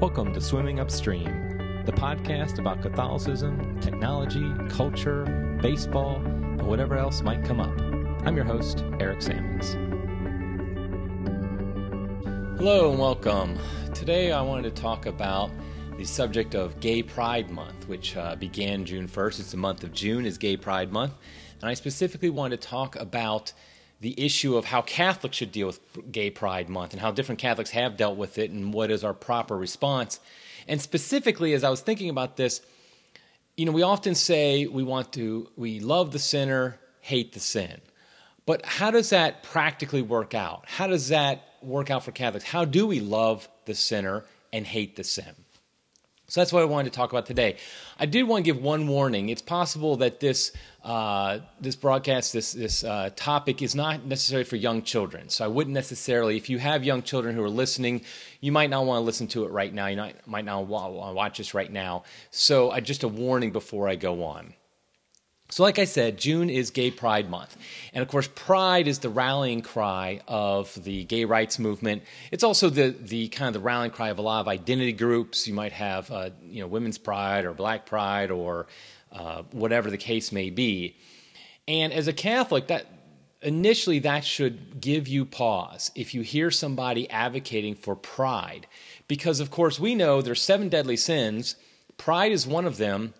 Welcome 0.00 0.32
to 0.32 0.40
Swimming 0.40 0.80
Upstream, 0.80 1.82
the 1.84 1.92
podcast 1.92 2.58
about 2.58 2.80
Catholicism, 2.80 3.78
technology, 3.82 4.50
culture, 4.70 5.58
baseball, 5.60 6.16
and 6.24 6.62
whatever 6.62 6.96
else 6.96 7.20
might 7.20 7.44
come 7.44 7.60
up. 7.60 7.78
I'm 8.26 8.34
your 8.34 8.46
host, 8.46 8.82
Eric 8.98 9.20
Sammons. 9.20 9.74
Hello 12.56 12.90
and 12.90 12.98
welcome. 12.98 13.58
Today 13.92 14.32
I 14.32 14.40
wanted 14.40 14.74
to 14.74 14.82
talk 14.82 15.04
about 15.04 15.50
the 15.98 16.04
subject 16.06 16.54
of 16.54 16.80
Gay 16.80 17.02
Pride 17.02 17.50
Month, 17.50 17.86
which 17.86 18.16
uh, 18.16 18.36
began 18.36 18.86
June 18.86 19.06
1st. 19.06 19.40
It's 19.40 19.50
the 19.50 19.58
month 19.58 19.84
of 19.84 19.92
June 19.92 20.24
is 20.24 20.38
Gay 20.38 20.56
Pride 20.56 20.90
Month. 20.90 21.12
And 21.60 21.68
I 21.68 21.74
specifically 21.74 22.30
wanted 22.30 22.62
to 22.62 22.68
talk 22.68 22.96
about 22.96 23.52
the 24.00 24.18
issue 24.22 24.56
of 24.56 24.64
how 24.64 24.82
Catholics 24.82 25.36
should 25.36 25.52
deal 25.52 25.66
with 25.66 25.80
Gay 26.10 26.30
Pride 26.30 26.68
Month 26.68 26.92
and 26.92 27.00
how 27.00 27.10
different 27.10 27.38
Catholics 27.38 27.70
have 27.70 27.96
dealt 27.96 28.16
with 28.16 28.38
it 28.38 28.50
and 28.50 28.72
what 28.72 28.90
is 28.90 29.04
our 29.04 29.12
proper 29.12 29.56
response. 29.56 30.20
And 30.66 30.80
specifically, 30.80 31.52
as 31.52 31.64
I 31.64 31.70
was 31.70 31.82
thinking 31.82 32.08
about 32.08 32.36
this, 32.36 32.62
you 33.56 33.66
know, 33.66 33.72
we 33.72 33.82
often 33.82 34.14
say 34.14 34.66
we 34.66 34.82
want 34.82 35.12
to, 35.14 35.48
we 35.56 35.80
love 35.80 36.12
the 36.12 36.18
sinner, 36.18 36.78
hate 37.00 37.34
the 37.34 37.40
sin. 37.40 37.80
But 38.46 38.64
how 38.64 38.90
does 38.90 39.10
that 39.10 39.42
practically 39.42 40.02
work 40.02 40.34
out? 40.34 40.64
How 40.66 40.86
does 40.86 41.08
that 41.08 41.44
work 41.60 41.90
out 41.90 42.04
for 42.04 42.12
Catholics? 42.12 42.44
How 42.44 42.64
do 42.64 42.86
we 42.86 43.00
love 43.00 43.48
the 43.66 43.74
sinner 43.74 44.24
and 44.52 44.66
hate 44.66 44.96
the 44.96 45.04
sin? 45.04 45.34
So 46.30 46.40
that's 46.40 46.52
what 46.52 46.62
I 46.62 46.66
wanted 46.66 46.92
to 46.92 46.96
talk 46.96 47.10
about 47.10 47.26
today. 47.26 47.56
I 47.98 48.06
did 48.06 48.22
want 48.22 48.44
to 48.44 48.52
give 48.52 48.62
one 48.62 48.86
warning. 48.86 49.30
It's 49.30 49.42
possible 49.42 49.96
that 49.96 50.20
this 50.20 50.52
uh, 50.84 51.40
this 51.60 51.74
broadcast, 51.74 52.32
this 52.32 52.52
this 52.52 52.84
uh, 52.84 53.10
topic, 53.16 53.62
is 53.62 53.74
not 53.74 54.04
necessary 54.04 54.44
for 54.44 54.54
young 54.54 54.82
children. 54.82 55.28
So 55.28 55.44
I 55.44 55.48
wouldn't 55.48 55.74
necessarily, 55.74 56.36
if 56.36 56.48
you 56.48 56.58
have 56.58 56.84
young 56.84 57.02
children 57.02 57.34
who 57.34 57.42
are 57.42 57.50
listening, 57.50 58.02
you 58.40 58.52
might 58.52 58.70
not 58.70 58.86
want 58.86 59.00
to 59.00 59.04
listen 59.04 59.26
to 59.28 59.44
it 59.44 59.50
right 59.50 59.74
now. 59.74 59.88
You 59.88 59.96
might, 60.24 60.44
not 60.44 60.68
want 60.68 60.94
to 60.94 61.14
watch 61.14 61.38
this 61.38 61.52
right 61.52 61.70
now. 61.70 62.04
So 62.30 62.78
just 62.78 63.02
a 63.02 63.08
warning 63.08 63.50
before 63.50 63.88
I 63.88 63.96
go 63.96 64.22
on. 64.22 64.54
So, 65.50 65.64
like 65.64 65.80
I 65.80 65.84
said, 65.84 66.16
June 66.16 66.48
is 66.48 66.70
Gay 66.70 66.92
Pride 66.92 67.28
Month. 67.28 67.56
And 67.92 68.02
of 68.02 68.08
course, 68.08 68.28
pride 68.28 68.86
is 68.86 69.00
the 69.00 69.08
rallying 69.08 69.62
cry 69.62 70.20
of 70.28 70.72
the 70.84 71.04
gay 71.04 71.24
rights 71.24 71.58
movement. 71.58 72.04
It's 72.30 72.44
also 72.44 72.70
the, 72.70 72.90
the 72.90 73.28
kind 73.28 73.48
of 73.48 73.54
the 73.54 73.66
rallying 73.66 73.90
cry 73.90 74.10
of 74.10 74.18
a 74.18 74.22
lot 74.22 74.40
of 74.40 74.48
identity 74.48 74.92
groups. 74.92 75.48
You 75.48 75.54
might 75.54 75.72
have, 75.72 76.08
uh, 76.10 76.30
you 76.44 76.60
know, 76.60 76.68
women's 76.68 76.98
pride 76.98 77.44
or 77.44 77.52
black 77.52 77.84
pride 77.84 78.30
or 78.30 78.68
uh, 79.10 79.42
whatever 79.50 79.90
the 79.90 79.98
case 79.98 80.30
may 80.30 80.50
be. 80.50 80.96
And 81.66 81.92
as 81.92 82.06
a 82.06 82.12
Catholic, 82.12 82.68
that 82.68 82.86
initially 83.42 83.98
that 84.00 84.24
should 84.24 84.80
give 84.80 85.08
you 85.08 85.24
pause 85.24 85.90
if 85.96 86.14
you 86.14 86.22
hear 86.22 86.52
somebody 86.52 87.10
advocating 87.10 87.74
for 87.74 87.96
pride. 87.96 88.68
Because, 89.08 89.40
of 89.40 89.50
course, 89.50 89.80
we 89.80 89.96
know 89.96 90.22
there's 90.22 90.42
seven 90.42 90.68
deadly 90.68 90.96
sins, 90.96 91.56
pride 91.96 92.30
is 92.30 92.46
one 92.46 92.66
of 92.66 92.76
them 92.76 93.14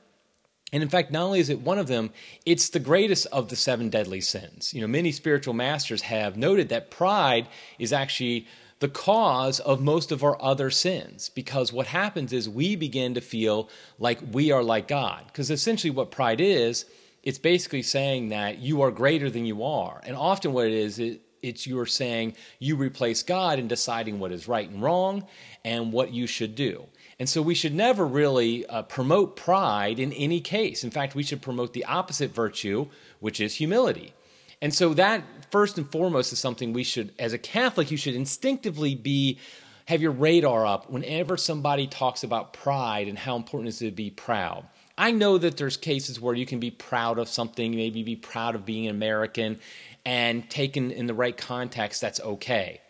and 0.73 0.83
in 0.83 0.89
fact, 0.89 1.11
not 1.11 1.25
only 1.25 1.41
is 1.41 1.51
it 1.51 1.61
one 1.61 1.79
of 1.79 1.89
them, 1.89 2.11
it's 2.47 2.69
the 2.69 2.79
greatest 2.79 3.27
of 3.27 3.49
the 3.49 3.57
seven 3.57 3.89
deadly 3.89 4.21
sins. 4.21 4.73
You 4.73 4.81
know, 4.81 4.87
many 4.87 5.11
spiritual 5.11 5.55
masters 5.55 6.03
have 6.03 6.37
noted 6.37 6.69
that 6.69 6.91
pride 6.91 7.49
is 7.79 7.93
actually 7.93 8.47
the 8.79 8.89
cause 8.89 9.61
of 9.61 9.81
most 9.81 10.11
of 10.11 10.25
our 10.25 10.41
other 10.41 10.71
sins 10.71 11.29
because 11.29 11.73
what 11.73 11.87
happens 11.87 12.33
is 12.33 12.49
we 12.49 12.77
begin 12.77 13.15
to 13.15 13.21
feel 13.21 13.69
like 13.99 14.21
we 14.33 14.53
are 14.53 14.63
like 14.63 14.89
God. 14.89 15.25
Because 15.27 15.51
essentially, 15.51 15.91
what 15.91 16.11
pride 16.11 16.41
is, 16.41 16.87
it's 17.23 17.39
basically 17.39 17.83
saying 17.83 18.31
that 18.31 18.59
you 18.59 18.81
are 18.81 18.91
greater 18.91 19.29
than 19.29 19.45
you 19.45 19.63
are. 19.65 20.01
And 20.05 20.17
often, 20.17 20.53
what 20.53 20.67
it 20.67 20.73
is, 20.73 20.99
it, 20.99 21.21
it's 21.43 21.67
you're 21.67 21.87
saying 21.87 22.35
you 22.59 22.77
replace 22.77 23.23
God 23.23 23.59
in 23.59 23.69
deciding 23.69 24.19
what 24.19 24.33
is 24.33 24.49
right 24.49 24.69
and 24.69 24.83
wrong 24.83 25.27
and 25.65 25.93
what 25.93 26.13
you 26.13 26.27
should 26.27 26.55
do. 26.55 26.87
And 27.19 27.29
so 27.29 27.43
we 27.43 27.55
should 27.55 27.75
never 27.75 28.07
really 28.07 28.67
uh, 28.67 28.83
promote 28.83 29.37
pride 29.37 29.99
in 29.99 30.13
any 30.15 30.41
case. 30.41 30.85
In 30.85 30.91
fact, 30.91 31.15
we 31.15 31.23
should 31.23 31.43
promote 31.43 31.73
the 31.73 31.85
opposite 31.85 32.31
virtue, 32.31 32.87
which 33.19 33.41
is 33.41 33.55
humility. 33.55 34.15
And 34.63 34.75
so 34.75 34.95
that 34.95 35.23
first 35.51 35.79
and 35.79 35.91
foremost 35.91 36.33
is 36.33 36.39
something 36.39 36.73
we 36.73 36.85
should, 36.85 37.13
as 37.19 37.33
a 37.33 37.39
Catholic, 37.39 37.91
you 37.91 37.97
should 37.97 38.15
instinctively 38.15 38.95
be 38.95 39.39
have 39.87 40.01
your 40.01 40.13
radar 40.13 40.65
up 40.65 40.89
whenever 40.89 41.37
somebody 41.37 41.87
talks 41.87 42.23
about 42.23 42.53
pride 42.53 43.09
and 43.09 43.19
how 43.19 43.37
important 43.37 43.67
it 43.67 43.71
is 43.71 43.79
to 43.79 43.91
be 43.91 44.11
proud. 44.11 44.65
I 45.01 45.13
know 45.13 45.39
that 45.39 45.57
there's 45.57 45.79
cases 45.79 46.21
where 46.21 46.35
you 46.35 46.45
can 46.45 46.61
be 46.61 46.71
proud 46.71 47.19
of 47.19 47.27
something, 47.27 47.75
maybe 47.75 48.03
be 48.03 48.17
proud 48.17 48.55
of 48.55 48.67
being 48.67 48.87
an 48.87 48.95
American, 48.95 49.59
and 50.05 50.49
taken 50.51 50.91
in 50.91 51.07
the 51.07 51.15
right 51.15 51.35
context, 51.35 52.03
that's 52.03 52.21
okay. 52.21 52.83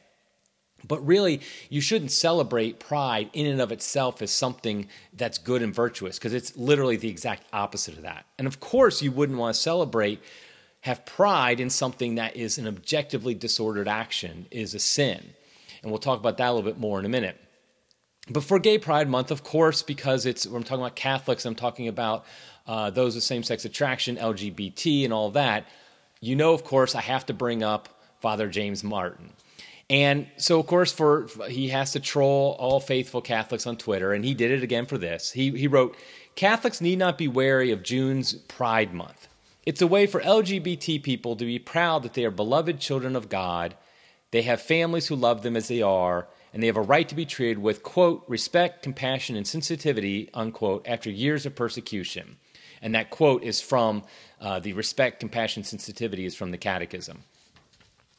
But 0.89 1.07
really, 1.07 1.41
you 1.69 1.81
shouldn't 1.81 2.11
celebrate 2.11 2.81
pride 2.81 3.31
in 3.33 3.47
and 3.47 3.61
of 3.61 3.71
itself 3.71 4.23
as 4.23 4.33
something 4.33 4.89
that's 5.13 5.39
good 5.39 5.63
and 5.63 5.73
virtuous, 5.73 6.19
because 6.19 6.35
it's 6.35 6.57
literally 6.57 6.97
the 6.97 7.09
exact 7.09 7.45
opposite 7.53 7.97
of 7.97 8.03
that. 8.03 8.27
And 8.39 8.49
of 8.49 8.59
course, 8.59 9.01
you 9.01 9.13
wouldn't 9.13 9.39
want 9.39 9.55
to 9.55 9.61
celebrate, 9.61 10.21
have 10.81 11.07
pride 11.07 11.61
in 11.61 11.71
something 11.71 12.17
that 12.17 12.35
is 12.35 12.59
an 12.59 12.67
objectively 12.67 13.35
disordered 13.35 13.87
action, 13.87 14.47
is 14.51 14.75
a 14.75 14.81
sin. 14.81 15.35
And 15.83 15.93
we'll 15.93 16.01
talk 16.01 16.19
about 16.19 16.39
that 16.39 16.49
a 16.49 16.53
little 16.53 16.69
bit 16.69 16.81
more 16.81 16.99
in 16.99 17.05
a 17.05 17.09
minute. 17.09 17.39
But 18.31 18.45
for 18.45 18.61
Gay 18.61 18.79
Pride 18.79 19.09
Month, 19.09 19.33
of 19.33 19.43
course, 19.43 19.83
because 19.83 20.25
it's 20.25 20.47
I'm 20.47 20.63
talking 20.63 20.85
about 20.85 20.95
Catholics, 20.95 21.45
I'm 21.45 21.57
talking 21.57 21.89
about 21.89 22.25
uh, 22.67 22.91
those 22.91 23.17
with 23.17 23.25
same-sex 23.25 23.65
attraction, 23.65 24.17
LGBT, 24.17 25.05
and 25.05 25.13
all 25.13 25.31
that. 25.33 25.67
You 26.21 26.37
know, 26.37 26.53
of 26.53 26.63
course, 26.63 26.95
I 26.95 27.01
have 27.01 27.27
to 27.27 27.35
bring 27.35 27.65
up 27.65 27.89
Father 28.21 28.49
James 28.49 28.85
Martin. 28.85 29.33
And 29.89 30.29
so, 30.37 30.61
of 30.61 30.67
course, 30.69 30.93
for 30.93 31.27
he 31.49 31.71
has 31.71 31.93
to 31.93 32.01
troll 32.01 32.55
all 32.61 32.79
faithful 32.79 33.21
Catholics 33.21 33.67
on 33.67 33.77
Twitter, 33.77 34.13
and 34.13 34.25
he 34.25 34.35
did 34.35 34.53
it 34.53 34.63
again 34.63 34.87
for 34.87 34.97
this. 34.97 35.33
He 35.33 35.51
he 35.51 35.67
wrote, 35.67 35.97
"Catholics 36.37 36.81
need 36.81 37.01
not 37.01 37.19
be 37.19 37.27
wary 37.27 37.73
of 37.73 37.83
June's 37.83 38.35
Pride 38.35 38.95
Month. 38.95 39.27
It's 39.67 39.83
a 39.83 39.89
way 39.89 40.07
for 40.07 40.21
LGBT 40.21 41.03
people 41.03 41.35
to 41.35 41.45
be 41.45 41.59
proud 41.59 42.05
that 42.05 42.15
they 42.15 42.25
are 42.25 42.31
beloved 42.31 42.79
children 42.79 43.17
of 43.17 43.29
God. 43.29 43.75
They 44.31 44.43
have 44.43 44.63
families 44.63 45.09
who 45.09 45.17
love 45.17 45.43
them 45.43 45.57
as 45.57 45.67
they 45.67 45.83
are, 45.83 46.29
and 46.53 46.63
they 46.63 46.67
have 46.67 46.77
a 46.77 46.83
right 46.83 47.09
to 47.09 47.15
be 47.15 47.25
treated 47.25 47.59
with 47.59 47.83
quote 47.83 48.25
respect, 48.29 48.83
compassion, 48.83 49.37
and 49.37 49.47
sensitivity 49.47 50.31
unquote 50.35 50.87
after 50.87 51.11
years 51.11 51.47
of 51.47 51.55
persecution." 51.55 52.37
And 52.83 52.95
that 52.95 53.11
quote 53.11 53.43
is 53.43 53.61
from 53.61 54.05
uh, 54.41 54.59
the 54.59 54.73
respect, 54.73 55.21
compassion, 55.21 55.65
sensitivity 55.65 56.25
is 56.25 56.35
from 56.35 56.51
the 56.51 56.59
Catechism. 56.59 57.25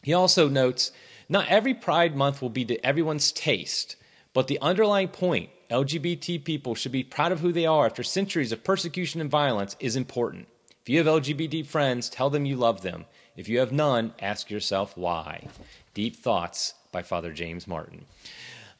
He 0.03 0.13
also 0.13 0.49
notes 0.49 0.91
not 1.29 1.47
every 1.47 1.73
Pride 1.73 2.15
Month 2.15 2.41
will 2.41 2.49
be 2.49 2.65
to 2.65 2.85
everyone's 2.85 3.31
taste, 3.31 3.95
but 4.33 4.47
the 4.47 4.59
underlying 4.59 5.07
point 5.07 5.49
LGBT 5.69 6.43
people 6.43 6.75
should 6.75 6.91
be 6.91 7.03
proud 7.03 7.31
of 7.31 7.39
who 7.39 7.53
they 7.53 7.65
are 7.65 7.85
after 7.85 8.03
centuries 8.03 8.51
of 8.51 8.63
persecution 8.63 9.21
and 9.21 9.31
violence 9.31 9.77
is 9.79 9.95
important. 9.95 10.47
If 10.81 10.89
you 10.89 10.97
have 10.97 11.07
LGBT 11.07 11.65
friends, 11.65 12.09
tell 12.09 12.29
them 12.29 12.45
you 12.45 12.57
love 12.57 12.81
them. 12.81 13.05
If 13.37 13.47
you 13.47 13.59
have 13.59 13.71
none, 13.71 14.13
ask 14.19 14.51
yourself 14.51 14.97
why. 14.97 15.47
Deep 15.93 16.17
Thoughts 16.17 16.73
by 16.91 17.01
Father 17.01 17.31
James 17.31 17.67
Martin. 17.67 18.05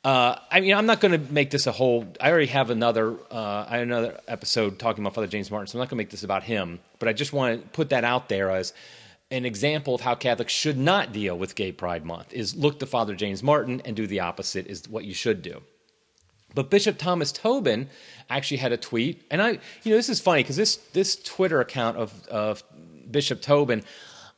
Uh, 0.03 0.35
I 0.49 0.61
mean, 0.61 0.73
I'm 0.73 0.87
not 0.87 0.99
going 0.99 1.11
to 1.11 1.31
make 1.31 1.51
this 1.51 1.67
a 1.67 1.71
whole. 1.71 2.07
I 2.19 2.31
already 2.31 2.47
have 2.47 2.71
another. 2.71 3.15
Uh, 3.29 3.65
I 3.69 3.77
another 3.77 4.19
episode 4.27 4.79
talking 4.79 5.03
about 5.03 5.13
Father 5.13 5.27
James 5.27 5.51
Martin, 5.51 5.67
so 5.67 5.77
I'm 5.77 5.81
not 5.81 5.89
going 5.89 5.97
to 5.97 6.03
make 6.03 6.09
this 6.09 6.23
about 6.23 6.43
him. 6.43 6.79
But 6.97 7.07
I 7.07 7.13
just 7.13 7.33
want 7.33 7.61
to 7.61 7.69
put 7.69 7.89
that 7.89 8.03
out 8.03 8.27
there 8.27 8.49
as 8.49 8.73
an 9.29 9.45
example 9.45 9.93
of 9.93 10.01
how 10.01 10.15
Catholics 10.15 10.53
should 10.53 10.77
not 10.77 11.13
deal 11.13 11.37
with 11.37 11.55
Gay 11.55 11.71
Pride 11.71 12.03
Month 12.03 12.33
is 12.33 12.55
look 12.55 12.79
to 12.79 12.85
Father 12.85 13.15
James 13.15 13.43
Martin 13.43 13.81
and 13.85 13.95
do 13.95 14.07
the 14.07 14.21
opposite 14.21 14.67
is 14.67 14.89
what 14.89 15.05
you 15.05 15.13
should 15.13 15.41
do. 15.43 15.61
But 16.53 16.69
Bishop 16.69 16.97
Thomas 16.97 17.31
Tobin 17.31 17.87
actually 18.29 18.57
had 18.57 18.73
a 18.73 18.77
tweet, 18.77 19.23
and 19.31 19.41
I, 19.41 19.59
you 19.83 19.91
know, 19.91 19.95
this 19.95 20.09
is 20.09 20.19
funny 20.19 20.41
because 20.41 20.57
this 20.57 20.77
this 20.93 21.15
Twitter 21.15 21.61
account 21.61 21.97
of 21.97 22.27
of 22.27 22.63
Bishop 23.09 23.41
Tobin, 23.41 23.83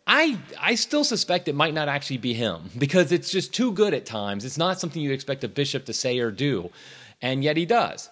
I 0.05 0.37
I 0.59 0.75
still 0.75 1.03
suspect 1.03 1.47
it 1.47 1.55
might 1.55 1.73
not 1.73 1.87
actually 1.87 2.17
be 2.17 2.33
him 2.33 2.69
because 2.77 3.11
it's 3.11 3.31
just 3.31 3.53
too 3.53 3.71
good 3.71 3.93
at 3.93 4.05
times. 4.05 4.45
It's 4.45 4.57
not 4.57 4.79
something 4.79 5.01
you'd 5.01 5.13
expect 5.13 5.43
a 5.43 5.47
bishop 5.47 5.85
to 5.85 5.93
say 5.93 6.19
or 6.19 6.31
do, 6.31 6.71
and 7.21 7.43
yet 7.43 7.57
he 7.57 7.65
does. 7.65 8.09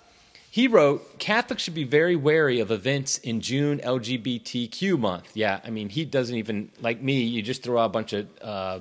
He 0.51 0.67
wrote, 0.67 1.17
Catholics 1.17 1.63
should 1.63 1.75
be 1.75 1.85
very 1.85 2.17
wary 2.17 2.59
of 2.59 2.71
events 2.71 3.19
in 3.19 3.39
June 3.39 3.79
LGBTQ 3.79 4.99
month. 4.99 5.31
Yeah, 5.33 5.61
I 5.63 5.69
mean, 5.69 5.87
he 5.87 6.03
doesn't 6.03 6.35
even, 6.35 6.69
like 6.81 7.01
me, 7.01 7.23
you 7.23 7.41
just 7.41 7.63
throw 7.63 7.79
out 7.79 7.85
a 7.85 7.89
bunch 7.89 8.11
of 8.11 8.27
uh, 8.41 8.79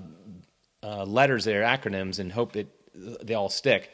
uh, 0.83 1.05
letters 1.05 1.45
there, 1.45 1.63
acronyms, 1.63 2.19
and 2.19 2.33
hope 2.33 2.55
that 2.55 2.67
they 3.25 3.35
all 3.35 3.49
stick. 3.49 3.89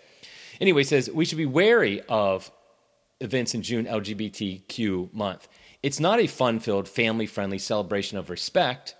Anyway, 0.58 0.80
he 0.80 0.84
says, 0.84 1.10
we 1.10 1.26
should 1.26 1.36
be 1.36 1.44
wary 1.44 2.00
of 2.08 2.50
events 3.20 3.54
in 3.54 3.60
June 3.60 3.84
LGBTQ 3.84 5.12
month. 5.12 5.46
It's 5.82 6.00
not 6.00 6.18
a 6.18 6.26
fun 6.26 6.60
filled, 6.60 6.88
family 6.88 7.26
friendly 7.26 7.58
celebration 7.58 8.16
of 8.16 8.30
respect. 8.30 8.94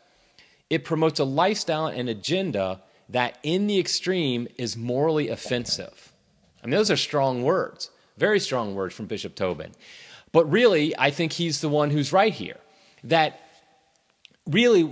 It 0.69 0.85
promotes 0.85 1.21
a 1.21 1.25
lifestyle 1.25 1.87
and 1.87 2.09
agenda 2.09 2.83
that, 3.09 3.39
in 3.43 3.67
the 3.67 3.79
extreme, 3.79 4.49
is 4.57 4.77
morally 4.77 5.29
offensive. 5.29 6.13
I 6.63 6.67
mean, 6.67 6.77
those 6.77 6.91
are 6.91 6.97
strong 6.97 7.43
words. 7.43 7.91
Very 8.17 8.41
strong 8.41 8.75
words 8.75 8.95
from 8.95 9.07
Bishop 9.07 9.35
Tobin. 9.35 9.73
But 10.33 10.51
really, 10.51 10.99
I 10.99 11.11
think 11.11 11.33
he's 11.33 11.61
the 11.61 11.69
one 11.69 11.91
who's 11.91 12.13
right 12.13 12.33
here. 12.33 12.59
That 13.05 13.41
really 14.47 14.89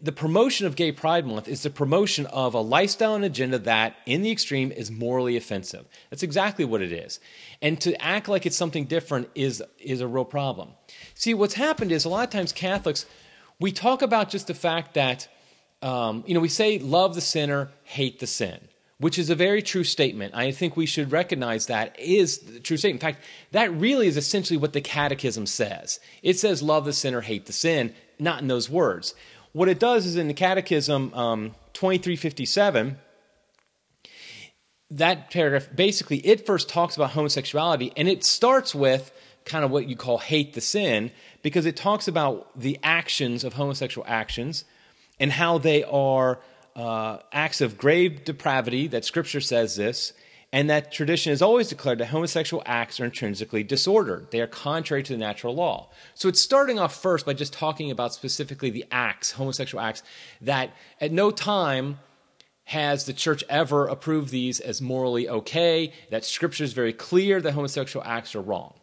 the 0.00 0.12
promotion 0.12 0.66
of 0.66 0.74
gay 0.74 0.90
pride 0.90 1.26
month 1.26 1.48
is 1.48 1.62
the 1.62 1.70
promotion 1.70 2.24
of 2.26 2.54
a 2.54 2.60
lifestyle 2.60 3.14
and 3.14 3.24
agenda 3.24 3.58
that 3.58 3.94
in 4.06 4.22
the 4.22 4.30
extreme 4.30 4.72
is 4.72 4.90
morally 4.90 5.36
offensive 5.36 5.86
that's 6.08 6.22
exactly 6.22 6.64
what 6.64 6.80
it 6.80 6.90
is 6.90 7.20
and 7.60 7.78
to 7.78 7.94
act 8.02 8.26
like 8.26 8.46
it's 8.46 8.56
something 8.56 8.86
different 8.86 9.28
is 9.34 9.62
is 9.78 10.00
a 10.00 10.06
real 10.06 10.24
problem 10.24 10.70
see 11.14 11.34
what's 11.34 11.54
happened 11.54 11.92
is 11.92 12.06
a 12.06 12.08
lot 12.08 12.24
of 12.24 12.30
times 12.30 12.52
catholics 12.52 13.04
we 13.58 13.72
talk 13.72 14.02
about 14.02 14.30
just 14.30 14.46
the 14.46 14.54
fact 14.54 14.94
that 14.94 15.28
um, 15.82 16.24
you 16.26 16.34
know 16.34 16.40
we 16.40 16.48
say 16.48 16.78
love 16.78 17.14
the 17.14 17.20
sinner 17.20 17.70
hate 17.84 18.18
the 18.20 18.26
sin 18.26 18.60
which 18.98 19.18
is 19.18 19.28
a 19.28 19.34
very 19.34 19.60
true 19.60 19.84
statement. 19.84 20.34
I 20.34 20.52
think 20.52 20.74
we 20.74 20.86
should 20.86 21.12
recognize 21.12 21.66
that 21.66 22.00
is 22.00 22.38
the 22.38 22.60
true 22.60 22.78
statement. 22.78 23.02
In 23.02 23.06
fact, 23.06 23.24
that 23.52 23.70
really 23.74 24.06
is 24.06 24.16
essentially 24.16 24.56
what 24.56 24.72
the 24.72 24.80
catechism 24.80 25.44
says. 25.44 26.00
It 26.22 26.38
says, 26.38 26.62
love 26.62 26.86
the 26.86 26.94
sinner, 26.94 27.20
hate 27.20 27.44
the 27.44 27.52
sin 27.52 27.92
not 28.18 28.40
in 28.40 28.48
those 28.48 28.70
words. 28.70 29.14
What 29.52 29.68
it 29.68 29.78
does 29.78 30.06
is 30.06 30.16
in 30.16 30.28
the 30.28 30.34
Catechism 30.34 31.12
um, 31.14 31.54
2357, 31.74 32.98
that 34.90 35.30
paragraph 35.30 35.68
basically 35.74 36.18
it 36.18 36.46
first 36.46 36.68
talks 36.68 36.94
about 36.94 37.10
homosexuality 37.10 37.92
and 37.96 38.08
it 38.08 38.22
starts 38.22 38.72
with 38.72 39.12
kind 39.44 39.64
of 39.64 39.70
what 39.70 39.88
you 39.88 39.96
call 39.96 40.18
hate 40.18 40.54
the 40.54 40.60
sin 40.60 41.10
because 41.46 41.64
it 41.64 41.76
talks 41.76 42.08
about 42.08 42.50
the 42.58 42.76
actions 42.82 43.44
of 43.44 43.52
homosexual 43.52 44.04
actions 44.08 44.64
and 45.20 45.30
how 45.30 45.58
they 45.58 45.84
are 45.84 46.40
uh, 46.74 47.18
acts 47.30 47.60
of 47.60 47.78
grave 47.78 48.24
depravity 48.24 48.88
that 48.88 49.04
scripture 49.04 49.40
says 49.40 49.76
this 49.76 50.12
and 50.52 50.68
that 50.68 50.90
tradition 50.90 51.30
has 51.30 51.42
always 51.42 51.68
declared 51.68 51.98
that 51.98 52.06
homosexual 52.06 52.64
acts 52.66 52.98
are 52.98 53.04
intrinsically 53.04 53.62
disordered. 53.62 54.28
They 54.32 54.40
are 54.40 54.48
contrary 54.48 55.04
to 55.04 55.12
the 55.12 55.20
natural 55.20 55.54
law. 55.54 55.90
So 56.14 56.28
it's 56.28 56.40
starting 56.40 56.80
off 56.80 57.00
first 57.00 57.24
by 57.24 57.34
just 57.34 57.52
talking 57.52 57.92
about 57.92 58.12
specifically 58.12 58.70
the 58.70 58.84
acts, 58.90 59.30
homosexual 59.30 59.80
acts, 59.80 60.02
that 60.40 60.74
at 61.00 61.12
no 61.12 61.30
time 61.30 62.00
has 62.64 63.04
the 63.04 63.12
church 63.12 63.44
ever 63.48 63.86
approved 63.86 64.30
these 64.30 64.58
as 64.58 64.82
morally 64.82 65.28
okay, 65.28 65.92
that 66.10 66.24
scripture 66.24 66.64
is 66.64 66.72
very 66.72 66.92
clear 66.92 67.40
that 67.40 67.52
homosexual 67.52 68.04
acts 68.04 68.34
are 68.34 68.42
wrong. 68.42 68.74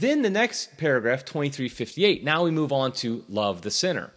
Then 0.00 0.22
the 0.22 0.30
next 0.30 0.76
paragraph, 0.76 1.24
2358, 1.24 2.22
now 2.22 2.44
we 2.44 2.50
move 2.50 2.72
on 2.72 2.92
to 2.92 3.24
love 3.28 3.62
the 3.62 3.70
sinner. 3.70 4.10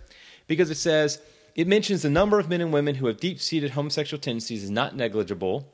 Because 0.47 0.69
it 0.69 0.75
says, 0.75 1.21
it 1.55 1.67
mentions 1.67 2.01
the 2.01 2.09
number 2.09 2.39
of 2.39 2.49
men 2.49 2.61
and 2.61 2.73
women 2.73 2.95
who 2.95 3.07
have 3.07 3.19
deep 3.19 3.39
seated 3.39 3.71
homosexual 3.71 4.19
tendencies 4.19 4.63
is 4.63 4.71
not 4.71 4.95
negligible 4.95 5.67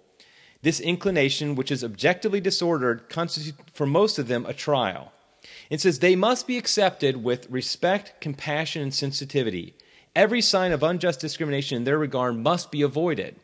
this 0.66 0.80
inclination, 0.80 1.54
which 1.54 1.72
is 1.72 1.84
objectively 1.84 2.42
disordered, 2.42 3.07
constitutes 3.07 3.56
for 3.72 3.86
most 3.86 4.18
of 4.18 4.28
them 4.28 4.48
a 4.48 4.54
trial. 4.54 5.12
It 5.69 5.80
says 5.80 6.00
they 6.00 6.16
must 6.16 6.48
be 6.48 6.57
accepted 6.57 7.24
with 7.24 7.48
respect, 7.52 8.19
compassion, 8.19 8.81
and 8.81 8.92
sensitivity. 8.92 9.75
Every 10.16 10.42
sign 10.42 10.72
of 10.72 10.81
unjust 10.81 11.19
discrimination 11.19 11.78
in 11.78 11.84
their 11.84 12.00
regard 12.00 12.36
must 12.36 12.72
be 12.72 12.81
avoided. 12.81 13.36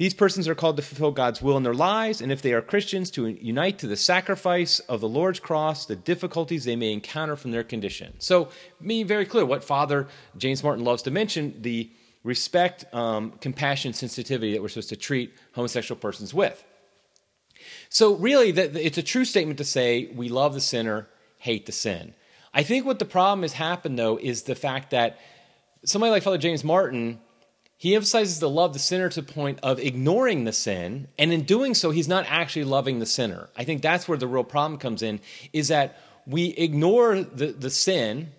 These 0.00 0.14
persons 0.14 0.48
are 0.48 0.54
called 0.54 0.78
to 0.78 0.82
fulfill 0.82 1.10
God's 1.10 1.42
will 1.42 1.58
in 1.58 1.62
their 1.62 1.74
lives, 1.74 2.22
and 2.22 2.32
if 2.32 2.40
they 2.40 2.54
are 2.54 2.62
Christians, 2.62 3.10
to 3.10 3.26
unite 3.26 3.78
to 3.80 3.86
the 3.86 3.98
sacrifice 3.98 4.78
of 4.78 5.02
the 5.02 5.08
Lord's 5.08 5.40
cross 5.40 5.84
the 5.84 5.94
difficulties 5.94 6.64
they 6.64 6.74
may 6.74 6.94
encounter 6.94 7.36
from 7.36 7.50
their 7.50 7.62
condition. 7.62 8.14
So, 8.18 8.48
me 8.80 9.02
very 9.02 9.26
clear 9.26 9.44
what 9.44 9.62
Father 9.62 10.08
James 10.38 10.64
Martin 10.64 10.86
loves 10.86 11.02
to 11.02 11.10
mention 11.10 11.60
the 11.60 11.90
respect, 12.24 12.86
um, 12.94 13.32
compassion, 13.42 13.92
sensitivity 13.92 14.54
that 14.54 14.62
we're 14.62 14.68
supposed 14.68 14.88
to 14.88 14.96
treat 14.96 15.34
homosexual 15.52 16.00
persons 16.00 16.32
with. 16.32 16.64
So, 17.90 18.14
really, 18.14 18.52
the, 18.52 18.68
the, 18.68 18.86
it's 18.86 18.96
a 18.96 19.02
true 19.02 19.26
statement 19.26 19.58
to 19.58 19.64
say 19.64 20.10
we 20.14 20.30
love 20.30 20.54
the 20.54 20.62
sinner, 20.62 21.08
hate 21.36 21.66
the 21.66 21.72
sin. 21.72 22.14
I 22.54 22.62
think 22.62 22.86
what 22.86 23.00
the 23.00 23.04
problem 23.04 23.42
has 23.42 23.52
happened, 23.52 23.98
though, 23.98 24.16
is 24.16 24.44
the 24.44 24.54
fact 24.54 24.92
that 24.92 25.18
somebody 25.84 26.10
like 26.10 26.22
Father 26.22 26.38
James 26.38 26.64
Martin, 26.64 27.20
he 27.80 27.94
emphasizes 27.94 28.40
the 28.40 28.50
love 28.50 28.74
the 28.74 28.78
sinner 28.78 29.08
to 29.08 29.22
the 29.22 29.32
point 29.32 29.58
of 29.62 29.80
ignoring 29.80 30.44
the 30.44 30.52
sin, 30.52 31.08
and 31.18 31.32
in 31.32 31.44
doing 31.44 31.72
so, 31.72 31.92
he's 31.92 32.08
not 32.08 32.26
actually 32.28 32.64
loving 32.64 32.98
the 32.98 33.06
sinner. 33.06 33.48
I 33.56 33.64
think 33.64 33.80
that's 33.80 34.06
where 34.06 34.18
the 34.18 34.26
real 34.26 34.44
problem 34.44 34.78
comes 34.78 35.00
in, 35.00 35.18
is 35.54 35.68
that 35.68 35.98
we 36.26 36.48
ignore 36.48 37.22
the, 37.22 37.46
the 37.46 37.70
sin, 37.70 38.32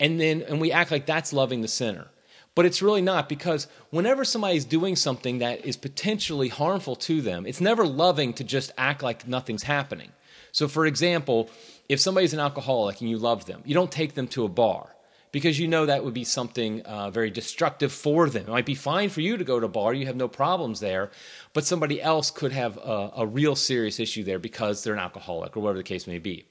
and 0.00 0.20
then 0.20 0.42
and 0.42 0.60
we 0.60 0.72
act 0.72 0.90
like 0.90 1.06
that's 1.06 1.32
loving 1.32 1.60
the 1.60 1.68
sinner. 1.68 2.08
But 2.56 2.66
it's 2.66 2.82
really 2.82 3.00
not 3.00 3.28
because 3.28 3.68
whenever 3.90 4.24
somebody's 4.24 4.64
doing 4.64 4.96
something 4.96 5.38
that 5.38 5.64
is 5.64 5.76
potentially 5.76 6.48
harmful 6.48 6.96
to 6.96 7.20
them, 7.20 7.46
it's 7.46 7.60
never 7.60 7.86
loving 7.86 8.32
to 8.32 8.42
just 8.42 8.72
act 8.76 9.00
like 9.00 9.28
nothing's 9.28 9.62
happening. 9.62 10.10
So, 10.50 10.66
for 10.66 10.86
example, 10.86 11.50
if 11.88 12.00
somebody's 12.00 12.34
an 12.34 12.40
alcoholic 12.40 13.00
and 13.00 13.08
you 13.08 13.18
love 13.18 13.46
them, 13.46 13.62
you 13.64 13.74
don't 13.74 13.92
take 13.92 14.14
them 14.14 14.26
to 14.26 14.44
a 14.44 14.48
bar 14.48 14.88
because 15.32 15.58
you 15.58 15.68
know 15.68 15.86
that 15.86 16.04
would 16.04 16.14
be 16.14 16.24
something 16.24 16.82
uh, 16.82 17.10
very 17.10 17.30
destructive 17.30 17.92
for 17.92 18.28
them. 18.28 18.44
It 18.44 18.48
might 18.48 18.66
be 18.66 18.74
fine 18.74 19.10
for 19.10 19.20
you 19.20 19.36
to 19.36 19.44
go 19.44 19.60
to 19.60 19.68
bar, 19.68 19.94
you 19.94 20.06
have 20.06 20.16
no 20.16 20.28
problems 20.28 20.80
there, 20.80 21.10
but 21.52 21.64
somebody 21.64 22.00
else 22.00 22.30
could 22.30 22.52
have 22.52 22.76
a, 22.78 23.12
a 23.16 23.26
real 23.26 23.56
serious 23.56 24.00
issue 24.00 24.24
there 24.24 24.38
because 24.38 24.82
they're 24.82 24.94
an 24.94 25.00
alcoholic 25.00 25.56
or 25.56 25.60
whatever 25.60 25.78
the 25.78 25.84
case 25.84 26.06
may 26.06 26.18
be. 26.18 26.46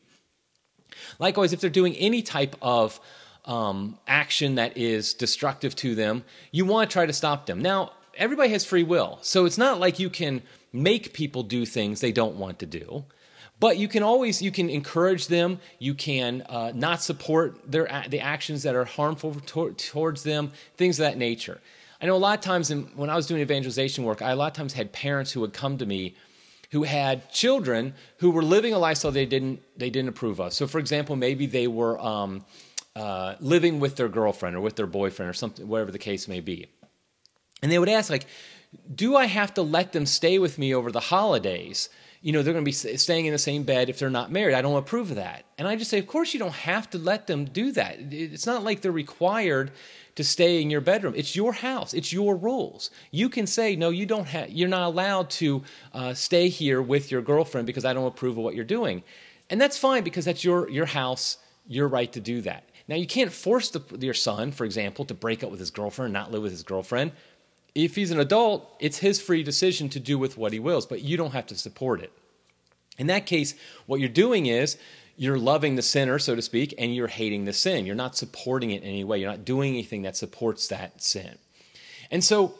Likewise, 1.19 1.53
if 1.53 1.61
they're 1.61 1.69
doing 1.69 1.95
any 1.95 2.21
type 2.21 2.55
of 2.61 2.99
um, 3.45 3.97
action 4.07 4.55
that 4.55 4.77
is 4.77 5.13
destructive 5.13 5.75
to 5.77 5.95
them, 5.95 6.23
you 6.51 6.65
want 6.65 6.89
to 6.89 6.93
try 6.93 7.05
to 7.05 7.13
stop 7.13 7.45
them. 7.45 7.61
Now, 7.61 7.93
everybody 8.15 8.49
has 8.49 8.65
free 8.65 8.83
will, 8.83 9.19
so 9.21 9.45
it's 9.45 9.57
not 9.57 9.79
like 9.79 9.99
you 9.99 10.09
can 10.09 10.41
make 10.73 11.13
people 11.13 11.43
do 11.43 11.65
things 11.65 12.01
they 12.01 12.11
don't 12.11 12.35
want 12.35 12.59
to 12.59 12.65
do. 12.65 13.05
But 13.59 13.77
you 13.77 13.87
can 13.87 14.03
always 14.03 14.41
you 14.41 14.51
can 14.51 14.69
encourage 14.69 15.27
them. 15.27 15.59
You 15.79 15.93
can 15.93 16.43
uh, 16.43 16.71
not 16.75 17.01
support 17.01 17.59
their 17.69 17.85
the 18.07 18.19
actions 18.19 18.63
that 18.63 18.75
are 18.75 18.85
harmful 18.85 19.33
to, 19.33 19.71
towards 19.73 20.23
them, 20.23 20.51
things 20.75 20.99
of 20.99 21.05
that 21.05 21.17
nature. 21.17 21.59
I 21.99 22.05
know 22.05 22.15
a 22.15 22.17
lot 22.17 22.37
of 22.37 22.43
times 22.43 22.69
in, 22.69 22.83
when 22.95 23.09
I 23.09 23.15
was 23.15 23.25
doing 23.25 23.41
evangelization 23.41 24.03
work, 24.03 24.21
I 24.21 24.29
a 24.31 24.35
lot 24.35 24.51
of 24.51 24.53
times 24.53 24.73
had 24.73 24.93
parents 24.93 25.31
who 25.31 25.41
would 25.41 25.53
come 25.53 25.79
to 25.79 25.85
me 25.85 26.15
who 26.71 26.83
had 26.83 27.31
children 27.31 27.93
who 28.17 28.29
were 28.31 28.43
living 28.43 28.73
a 28.73 28.79
lifestyle 28.79 29.11
they 29.11 29.25
didn't 29.25 29.61
they 29.77 29.89
didn't 29.89 30.09
approve 30.09 30.39
of. 30.39 30.53
So, 30.53 30.67
for 30.67 30.79
example, 30.79 31.15
maybe 31.15 31.45
they 31.45 31.67
were 31.67 31.99
um, 31.99 32.45
uh, 32.95 33.35
living 33.39 33.79
with 33.79 33.95
their 33.95 34.09
girlfriend 34.09 34.55
or 34.55 34.61
with 34.61 34.75
their 34.75 34.87
boyfriend 34.87 35.29
or 35.29 35.33
something, 35.33 35.67
whatever 35.67 35.91
the 35.91 35.99
case 35.99 36.27
may 36.27 36.39
be. 36.39 36.67
And 37.61 37.71
they 37.71 37.79
would 37.79 37.89
ask, 37.89 38.09
like, 38.09 38.27
do 38.93 39.15
I 39.15 39.25
have 39.25 39.53
to 39.55 39.61
let 39.61 39.93
them 39.93 40.05
stay 40.05 40.39
with 40.39 40.57
me 40.57 40.75
over 40.75 40.91
the 40.91 40.99
holidays? 40.99 41.89
You 42.21 42.31
know, 42.31 42.41
they're 42.41 42.53
going 42.53 42.65
to 42.65 42.69
be 42.69 42.97
staying 42.97 43.25
in 43.25 43.33
the 43.33 43.37
same 43.37 43.63
bed 43.63 43.89
if 43.89 43.99
they're 43.99 44.09
not 44.09 44.31
married. 44.31 44.55
I 44.55 44.61
don't 44.61 44.77
approve 44.77 45.11
of 45.11 45.17
that. 45.17 45.45
And 45.57 45.67
I 45.67 45.75
just 45.75 45.89
say, 45.89 45.99
of 45.99 46.07
course, 46.07 46.33
you 46.33 46.39
don't 46.39 46.53
have 46.53 46.89
to 46.91 46.97
let 46.97 47.27
them 47.27 47.45
do 47.45 47.71
that. 47.73 47.97
It's 48.11 48.45
not 48.45 48.63
like 48.63 48.81
they're 48.81 48.91
required 48.91 49.71
to 50.15 50.23
stay 50.23 50.61
in 50.61 50.71
your 50.71 50.81
bedroom. 50.81 51.13
It's 51.15 51.35
your 51.35 51.53
house. 51.53 51.93
It's 51.93 52.11
your 52.11 52.35
rules. 52.35 52.89
You 53.11 53.29
can 53.29 53.45
say, 53.45 53.75
no, 53.75 53.91
you 53.91 54.07
don't 54.07 54.25
have. 54.25 54.49
You're 54.49 54.67
not 54.67 54.87
allowed 54.87 55.29
to 55.31 55.63
uh, 55.93 56.15
stay 56.15 56.49
here 56.49 56.81
with 56.81 57.11
your 57.11 57.21
girlfriend 57.21 57.67
because 57.67 57.85
I 57.85 57.93
don't 57.93 58.07
approve 58.07 58.37
of 58.37 58.43
what 58.43 58.55
you're 58.55 58.65
doing, 58.65 59.03
and 59.49 59.61
that's 59.61 59.77
fine 59.77 60.03
because 60.03 60.25
that's 60.25 60.43
your 60.43 60.69
your 60.69 60.87
house. 60.87 61.37
Your 61.69 61.87
right 61.87 62.11
to 62.13 62.21
do 62.21 62.41
that. 62.41 62.63
Now, 62.87 62.95
you 62.95 63.05
can't 63.05 63.31
force 63.31 63.69
the, 63.69 63.81
your 63.99 64.13
son, 64.13 64.53
for 64.53 64.63
example, 64.63 65.03
to 65.05 65.13
break 65.13 65.43
up 65.43 65.51
with 65.51 65.59
his 65.59 65.69
girlfriend, 65.69 66.07
and 66.07 66.13
not 66.13 66.31
live 66.31 66.41
with 66.41 66.53
his 66.53 66.63
girlfriend. 66.63 67.11
If 67.77 67.95
he's 67.95 68.09
an 68.09 68.19
adult, 68.19 68.75
it's 68.79 68.97
his 68.97 69.21
free 69.21 69.43
decision 69.43 69.87
to 69.89 69.99
do 69.99 70.17
with 70.17 70.35
what 70.35 70.51
he 70.51 70.57
wills, 70.57 70.87
but 70.87 71.03
you 71.03 71.15
don't 71.15 71.33
have 71.33 71.45
to 71.45 71.55
support 71.55 72.01
it. 72.01 72.11
In 72.97 73.05
that 73.05 73.27
case, 73.27 73.53
what 73.85 73.99
you're 73.99 74.09
doing 74.09 74.47
is 74.47 74.77
you're 75.15 75.37
loving 75.37 75.75
the 75.75 75.83
sinner, 75.83 76.17
so 76.17 76.33
to 76.33 76.41
speak, 76.41 76.73
and 76.79 76.95
you're 76.95 77.05
hating 77.05 77.45
the 77.45 77.53
sin. 77.53 77.85
You're 77.85 77.93
not 77.93 78.17
supporting 78.17 78.71
it 78.71 78.81
in 78.81 78.89
any 78.89 79.03
way. 79.03 79.19
You're 79.19 79.29
not 79.29 79.45
doing 79.45 79.73
anything 79.73 80.01
that 80.01 80.17
supports 80.17 80.67
that 80.69 81.03
sin. 81.03 81.37
And 82.09 82.23
so, 82.23 82.55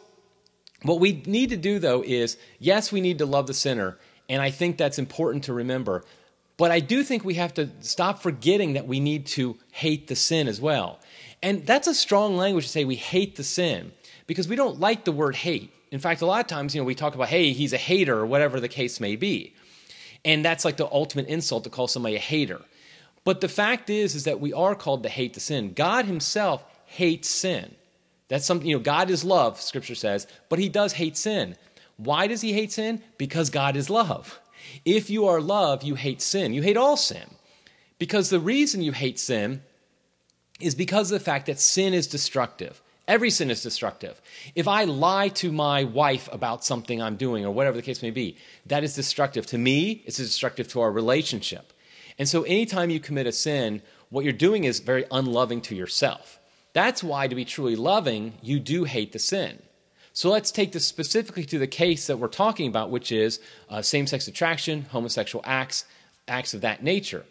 what 0.82 1.00
we 1.00 1.20
need 1.26 1.50
to 1.50 1.56
do, 1.56 1.80
though, 1.80 2.04
is 2.06 2.36
yes, 2.60 2.92
we 2.92 3.00
need 3.00 3.18
to 3.18 3.26
love 3.26 3.48
the 3.48 3.54
sinner. 3.54 3.98
And 4.28 4.40
I 4.40 4.52
think 4.52 4.78
that's 4.78 5.00
important 5.00 5.42
to 5.44 5.52
remember. 5.52 6.04
But 6.56 6.70
I 6.70 6.78
do 6.78 7.02
think 7.02 7.24
we 7.24 7.34
have 7.34 7.54
to 7.54 7.70
stop 7.80 8.22
forgetting 8.22 8.74
that 8.74 8.86
we 8.86 9.00
need 9.00 9.26
to 9.26 9.56
hate 9.72 10.06
the 10.06 10.14
sin 10.14 10.46
as 10.46 10.60
well. 10.60 11.00
And 11.42 11.66
that's 11.66 11.88
a 11.88 11.94
strong 11.94 12.36
language 12.36 12.66
to 12.66 12.70
say 12.70 12.84
we 12.84 12.94
hate 12.94 13.34
the 13.34 13.42
sin 13.42 13.90
because 14.28 14.46
we 14.46 14.54
don't 14.54 14.78
like 14.78 15.04
the 15.04 15.10
word 15.10 15.34
hate. 15.34 15.74
In 15.90 15.98
fact, 15.98 16.20
a 16.20 16.26
lot 16.26 16.40
of 16.40 16.46
times, 16.46 16.74
you 16.74 16.80
know, 16.80 16.84
we 16.84 16.94
talk 16.94 17.16
about, 17.16 17.28
hey, 17.28 17.52
he's 17.52 17.72
a 17.72 17.78
hater 17.78 18.16
or 18.16 18.26
whatever 18.26 18.60
the 18.60 18.68
case 18.68 19.00
may 19.00 19.16
be. 19.16 19.54
And 20.24 20.44
that's 20.44 20.64
like 20.64 20.76
the 20.76 20.86
ultimate 20.92 21.26
insult 21.26 21.64
to 21.64 21.70
call 21.70 21.88
somebody 21.88 22.14
a 22.14 22.20
hater. 22.20 22.60
But 23.24 23.40
the 23.40 23.48
fact 23.48 23.90
is, 23.90 24.14
is 24.14 24.24
that 24.24 24.38
we 24.38 24.52
are 24.52 24.74
called 24.74 25.02
to 25.02 25.08
hate 25.08 25.34
the 25.34 25.40
sin. 25.40 25.72
God 25.72 26.04
himself 26.04 26.62
hates 26.84 27.28
sin. 27.28 27.74
That's 28.28 28.44
something, 28.44 28.68
you 28.68 28.76
know, 28.76 28.82
God 28.82 29.08
is 29.10 29.24
love, 29.24 29.60
scripture 29.60 29.94
says, 29.94 30.26
but 30.50 30.58
he 30.58 30.68
does 30.68 30.92
hate 30.92 31.16
sin. 31.16 31.56
Why 31.96 32.26
does 32.26 32.42
he 32.42 32.52
hate 32.52 32.70
sin? 32.70 33.02
Because 33.16 33.48
God 33.48 33.76
is 33.76 33.88
love. 33.88 34.38
If 34.84 35.08
you 35.08 35.26
are 35.26 35.40
love, 35.40 35.82
you 35.82 35.94
hate 35.94 36.20
sin. 36.20 36.52
You 36.52 36.62
hate 36.62 36.76
all 36.76 36.98
sin. 36.98 37.24
Because 37.98 38.28
the 38.28 38.40
reason 38.40 38.82
you 38.82 38.92
hate 38.92 39.18
sin 39.18 39.62
is 40.60 40.74
because 40.74 41.10
of 41.10 41.18
the 41.18 41.24
fact 41.24 41.46
that 41.46 41.58
sin 41.58 41.94
is 41.94 42.06
destructive. 42.06 42.82
Every 43.08 43.30
sin 43.30 43.50
is 43.50 43.62
destructive. 43.62 44.20
If 44.54 44.68
I 44.68 44.84
lie 44.84 45.28
to 45.28 45.50
my 45.50 45.82
wife 45.82 46.28
about 46.30 46.62
something 46.62 47.00
I'm 47.00 47.16
doing 47.16 47.46
or 47.46 47.50
whatever 47.50 47.76
the 47.76 47.82
case 47.82 48.02
may 48.02 48.10
be, 48.10 48.36
that 48.66 48.84
is 48.84 48.94
destructive. 48.94 49.46
To 49.46 49.58
me, 49.58 50.02
it's 50.04 50.18
destructive 50.18 50.68
to 50.68 50.82
our 50.82 50.92
relationship. 50.92 51.72
And 52.18 52.28
so 52.28 52.42
anytime 52.42 52.90
you 52.90 53.00
commit 53.00 53.26
a 53.26 53.32
sin, 53.32 53.80
what 54.10 54.24
you're 54.24 54.34
doing 54.34 54.64
is 54.64 54.80
very 54.80 55.06
unloving 55.10 55.62
to 55.62 55.74
yourself. 55.74 56.38
That's 56.74 57.02
why, 57.02 57.28
to 57.28 57.34
be 57.34 57.46
truly 57.46 57.76
loving, 57.76 58.34
you 58.42 58.60
do 58.60 58.84
hate 58.84 59.12
the 59.12 59.18
sin. 59.18 59.62
So 60.12 60.30
let's 60.30 60.50
take 60.50 60.72
this 60.72 60.84
specifically 60.84 61.44
to 61.44 61.58
the 61.58 61.66
case 61.66 62.08
that 62.08 62.18
we're 62.18 62.28
talking 62.28 62.68
about, 62.68 62.90
which 62.90 63.10
is 63.10 63.40
uh, 63.70 63.80
same 63.80 64.06
sex 64.06 64.28
attraction, 64.28 64.82
homosexual 64.90 65.42
acts, 65.46 65.86
acts 66.26 66.52
of 66.52 66.60
that 66.60 66.82
nature. 66.82 67.24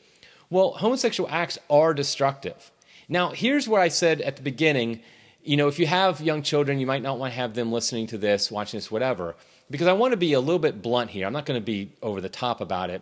Well, 0.49 0.71
homosexual 0.71 1.29
acts 1.29 1.59
are 1.69 1.93
destructive. 1.93 2.71
Now, 3.07 3.29
here's 3.29 3.67
where 3.67 3.81
I 3.81 3.89
said 3.89 4.21
at 4.21 4.37
the 4.37 4.41
beginning 4.41 5.01
you 5.43 5.57
know, 5.57 5.67
if 5.67 5.79
you 5.79 5.87
have 5.87 6.21
young 6.21 6.41
children, 6.41 6.79
you 6.79 6.87
might 6.87 7.01
not 7.01 7.17
want 7.19 7.33
to 7.33 7.39
have 7.39 7.53
them 7.53 7.71
listening 7.71 8.07
to 8.07 8.17
this, 8.17 8.51
watching 8.51 8.77
this, 8.77 8.91
whatever, 8.91 9.35
because 9.69 9.87
I 9.87 9.93
want 9.93 10.11
to 10.11 10.17
be 10.17 10.33
a 10.33 10.39
little 10.39 10.59
bit 10.59 10.81
blunt 10.81 11.11
here. 11.11 11.25
I'm 11.25 11.33
not 11.33 11.45
going 11.45 11.59
to 11.59 11.65
be 11.65 11.91
over 12.01 12.21
the 12.21 12.29
top 12.29 12.61
about 12.61 12.89
it. 12.89 13.01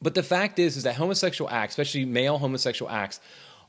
But 0.00 0.14
the 0.14 0.22
fact 0.22 0.58
is, 0.58 0.76
is 0.76 0.82
that 0.82 0.96
homosexual 0.96 1.50
acts, 1.50 1.72
especially 1.72 2.04
male 2.04 2.38
homosexual 2.38 2.90
acts, 2.90 3.20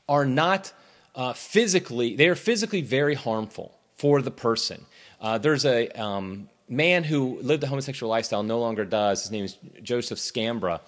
are 0.08 0.24
not 0.26 0.72
uh, 1.14 1.32
physically, 1.32 2.16
they 2.16 2.28
are 2.28 2.34
physically 2.34 2.82
very 2.82 3.14
harmful 3.14 3.76
for 3.96 4.22
the 4.22 4.30
person. 4.30 4.84
Uh, 5.20 5.38
there's 5.38 5.64
a 5.64 5.88
um, 5.90 6.48
man 6.68 7.04
who 7.04 7.38
lived 7.40 7.64
a 7.64 7.66
homosexual 7.66 8.10
lifestyle, 8.10 8.42
no 8.42 8.60
longer 8.60 8.84
does. 8.84 9.22
His 9.22 9.30
name 9.30 9.44
is 9.44 9.56
Joseph 9.82 10.18
Sciambra, 10.18 10.80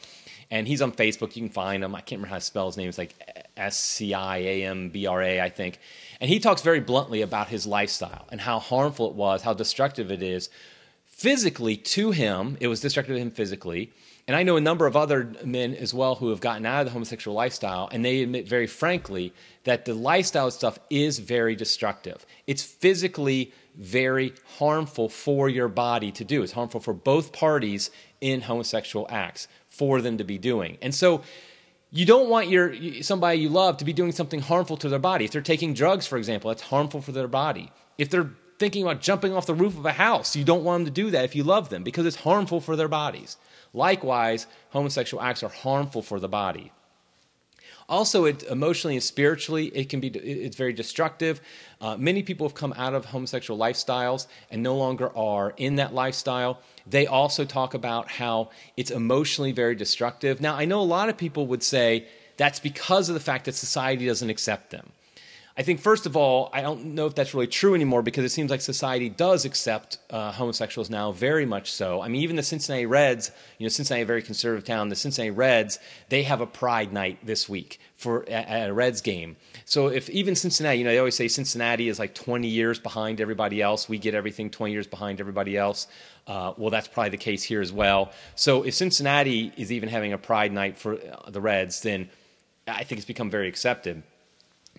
and 0.51 0.67
he's 0.67 0.83
on 0.83 0.93
Facebook. 0.93 1.37
You 1.37 1.43
can 1.43 1.51
find 1.51 1.85
him. 1.85 1.95
I 1.95 2.01
can't 2.01 2.19
remember 2.19 2.29
how 2.29 2.39
to 2.39 2.45
spell 2.45 2.67
his 2.67 2.77
name. 2.77 2.89
It's 2.89 2.99
like 2.99 3.15
S 3.57 3.79
C 3.79 4.15
I 4.15 4.39
A 4.39 4.65
M 4.65 4.89
B 4.89 5.07
R 5.07 5.23
A, 5.23 5.41
I 5.41 5.49
think. 5.49 5.79
And 6.21 6.29
he 6.29 6.39
talks 6.39 6.63
very 6.63 6.81
bluntly 6.81 7.23
about 7.23 7.49
his 7.49 7.67
lifestyle 7.67 8.27
and 8.31 8.41
how 8.41 8.59
harmful 8.59 9.09
it 9.09 9.15
was, 9.15 9.43
how 9.43 9.55
destructive 9.55 10.11
it 10.11 10.23
is 10.23 10.51
physically 11.07 11.77
to 11.77 12.11
him. 12.11 12.57
It 12.61 12.69
was 12.69 12.81
destructive 12.81 13.17
to 13.17 13.21
him 13.21 13.31
physically. 13.31 13.93
And 14.27 14.37
I 14.37 14.43
know 14.43 14.57
a 14.57 14.61
number 14.61 14.87
of 14.87 14.97
other 14.97 15.33
men 15.45 15.75
as 15.75 15.93
well 15.93 16.15
who 16.15 16.29
have 16.29 16.41
gotten 16.41 16.65
out 16.65 16.81
of 16.81 16.87
the 16.87 16.93
homosexual 16.93 17.35
lifestyle, 17.35 17.89
and 17.91 18.05
they 18.05 18.23
admit 18.23 18.47
very 18.47 18.69
frankly 18.69 19.33
that 19.65 19.87
the 19.87 19.95
lifestyle 19.95 20.51
stuff 20.53 20.79
is 20.89 21.19
very 21.19 21.57
destructive. 21.57 22.25
It's 22.47 22.63
physically 22.63 23.53
very 23.77 24.35
harmful 24.59 25.09
for 25.09 25.49
your 25.49 25.69
body 25.69 26.13
to 26.13 26.25
do. 26.25 26.43
It's 26.43 26.53
harmful 26.53 26.81
for 26.81 26.93
both 26.93 27.33
parties 27.33 27.91
in 28.21 28.43
homosexual 28.43 29.07
acts 29.11 29.49
for 29.71 30.03
them 30.03 30.19
to 30.19 30.25
be 30.25 30.37
doing. 30.37 30.77
And 30.83 30.95
so 30.95 31.23
you 31.91 32.05
don't 32.05 32.29
want 32.29 32.49
your 32.49 33.03
somebody 33.03 33.39
you 33.39 33.49
love 33.49 33.79
to 33.79 33.85
be 33.85 33.93
doing 33.93 34.13
something 34.13 34.41
harmful 34.41 34.77
to 34.79 34.89
their 34.89 34.99
body. 34.99 35.25
If 35.25 35.33
they're 35.33 35.41
taking 35.41 35.75
drugs, 35.75 36.07
for 36.07 36.19
example, 36.19 36.51
that's 36.51 36.63
harmful 36.63 37.01
for 37.01 37.13
their 37.13 37.29
body. 37.29 37.73
If 37.99 38.11
they're 38.11 38.31
thinking 38.59 38.83
about 38.83 39.01
jumping 39.01 39.33
off 39.33 39.47
the 39.47 39.55
roof 39.55 39.77
of 39.79 39.87
a 39.87 39.93
house, 39.93 40.37
you 40.37 40.45
don't 40.45 40.65
want 40.65 40.85
them 40.85 40.95
to 40.95 41.03
do 41.03 41.11
that 41.11 41.25
if 41.25 41.35
you 41.35 41.43
love 41.43 41.71
them 41.71 41.83
because 41.83 42.07
it's 42.07 42.17
harmful 42.17 42.61
for 42.61 42.77
their 42.77 42.89
bodies. 42.89 43.39
Likewise, 43.73 44.47
homosexual 44.71 45.23
acts 45.23 45.43
are 45.43 45.49
harmful 45.49 46.03
for 46.03 46.21
the 46.21 46.29
body. 46.29 46.73
Also, 47.91 48.25
it, 48.25 48.45
emotionally 48.45 48.95
and 48.95 49.03
spiritually, 49.03 49.67
it 49.75 49.89
can 49.89 49.99
be 49.99 50.09
it's 50.09 50.57
very 50.57 50.73
destructive. 50.73 51.41
Uh, 51.81 51.97
many 51.97 52.23
people 52.23 52.47
have 52.47 52.55
come 52.55 52.73
out 52.77 52.95
of 52.95 53.05
homosexual 53.05 53.59
lifestyles 53.59 54.29
and 54.51 54.63
no 54.63 54.77
longer 54.77 55.15
are 55.17 55.53
in 55.57 55.77
that 55.77 55.93
lifestyle. 55.93 56.61
They 56.87 57.09
also 57.09 57.45
talk 57.45 57.75
about 57.75 58.09
how 58.09 58.51
it's 58.77 58.93
emotionally 58.93 59.51
very 59.51 59.75
destructive. 59.75 60.41
Now, 60.41 60.55
I 60.55 60.67
know 60.67 60.81
a 60.81 60.83
lot 60.83 61.09
of 61.09 61.17
people 61.17 61.49
would 61.49 61.65
say 61.65 62.07
that's 62.37 62.61
because 62.61 63.09
of 63.09 63.15
the 63.15 63.21
fact 63.21 63.45
that 63.47 63.55
society 63.55 64.07
doesn't 64.07 64.31
accept 64.31 64.71
them. 64.71 64.93
I 65.61 65.63
think, 65.63 65.79
first 65.79 66.07
of 66.07 66.17
all, 66.17 66.49
I 66.55 66.63
don't 66.63 66.95
know 66.95 67.05
if 67.05 67.15
that's 67.15 67.35
really 67.35 67.47
true 67.47 67.75
anymore 67.75 68.01
because 68.01 68.25
it 68.25 68.31
seems 68.31 68.51
like 68.51 68.63
society 68.63 69.11
does 69.11 69.45
accept 69.45 69.99
uh, 70.09 70.33
homosexuals 70.33 70.89
now 70.89 71.13
very 71.13 71.45
much 71.45 71.71
so. 71.71 72.01
I 72.01 72.09
mean, 72.09 72.23
even 72.23 72.37
the 72.37 72.43
Cincinnati 72.43 72.87
Reds, 72.87 73.31
you 73.59 73.67
know, 73.67 73.69
Cincinnati, 73.69 74.05
a 74.05 74.07
very 74.07 74.23
conservative 74.23 74.65
town, 74.65 74.89
the 74.89 74.97
Cincinnati 74.97 75.33
Reds, 75.33 75.79
they 76.09 76.23
have 76.23 76.41
a 76.41 76.47
Pride 76.47 76.95
Night 76.95 77.19
this 77.23 77.47
week 77.47 77.79
for 77.95 78.27
at 78.31 78.71
a 78.71 78.73
Reds 78.73 79.03
game. 79.03 79.37
So 79.67 79.89
if 79.89 80.09
even 80.09 80.35
Cincinnati, 80.35 80.79
you 80.79 80.85
know, 80.85 80.93
they 80.93 80.99
always 80.99 81.15
say 81.15 81.29
Cincinnati 81.29 81.91
is 81.91 81.99
like 81.99 82.15
20 82.15 82.49
years 82.49 82.79
behind 82.79 83.21
everybody 83.21 83.61
else. 83.61 83.87
We 83.87 83.99
get 83.99 84.15
everything 84.15 84.49
20 84.49 84.73
years 84.73 84.87
behind 84.87 85.21
everybody 85.21 85.59
else. 85.59 85.89
Uh, 86.27 86.55
well, 86.57 86.71
that's 86.71 86.89
probably 86.89 87.11
the 87.11 87.19
case 87.19 87.43
here 87.43 87.61
as 87.61 87.71
well. 87.71 88.13
So 88.35 88.63
if 88.63 88.73
Cincinnati 88.73 89.53
is 89.59 89.71
even 89.71 89.91
having 89.91 90.15
a 90.15 90.19
Pride 90.19 90.55
Night 90.55 90.79
for 90.79 90.95
uh, 90.95 91.29
the 91.29 91.43
Reds, 91.43 91.83
then 91.83 92.09
I 92.67 92.83
think 92.85 92.99
it's 92.99 93.05
become 93.05 93.29
very 93.29 93.47
accepted. 93.47 94.05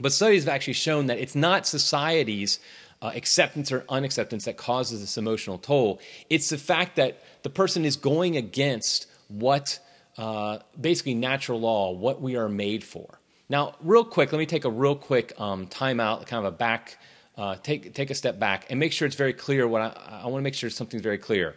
But 0.01 0.13
studies 0.13 0.45
have 0.45 0.53
actually 0.53 0.73
shown 0.73 1.07
that 1.07 1.19
it's 1.19 1.35
not 1.35 1.67
society's 1.67 2.59
uh, 3.01 3.11
acceptance 3.15 3.71
or 3.71 3.85
unacceptance 3.89 4.45
that 4.45 4.57
causes 4.57 5.01
this 5.01 5.17
emotional 5.17 5.57
toll. 5.57 5.99
It's 6.29 6.49
the 6.49 6.57
fact 6.57 6.95
that 6.97 7.21
the 7.43 7.49
person 7.49 7.85
is 7.85 7.95
going 7.95 8.37
against 8.37 9.07
what 9.27 9.79
uh, 10.17 10.59
basically 10.79 11.13
natural 11.15 11.59
law, 11.59 11.91
what 11.91 12.21
we 12.21 12.35
are 12.35 12.49
made 12.49 12.83
for. 12.83 13.19
Now, 13.49 13.75
real 13.81 14.05
quick, 14.05 14.31
let 14.31 14.39
me 14.39 14.45
take 14.45 14.65
a 14.65 14.69
real 14.69 14.95
quick 14.95 15.33
um, 15.39 15.67
timeout, 15.67 16.25
kind 16.27 16.45
of 16.45 16.53
a 16.53 16.55
back, 16.55 16.97
uh, 17.37 17.55
take, 17.63 17.93
take 17.93 18.09
a 18.09 18.15
step 18.15 18.39
back 18.39 18.67
and 18.69 18.79
make 18.79 18.93
sure 18.93 19.05
it's 19.05 19.15
very 19.15 19.33
clear 19.33 19.67
what 19.67 19.81
I, 19.81 20.21
I 20.23 20.27
want 20.27 20.41
to 20.41 20.43
make 20.43 20.53
sure 20.53 20.69
something's 20.69 21.01
very 21.01 21.17
clear. 21.17 21.55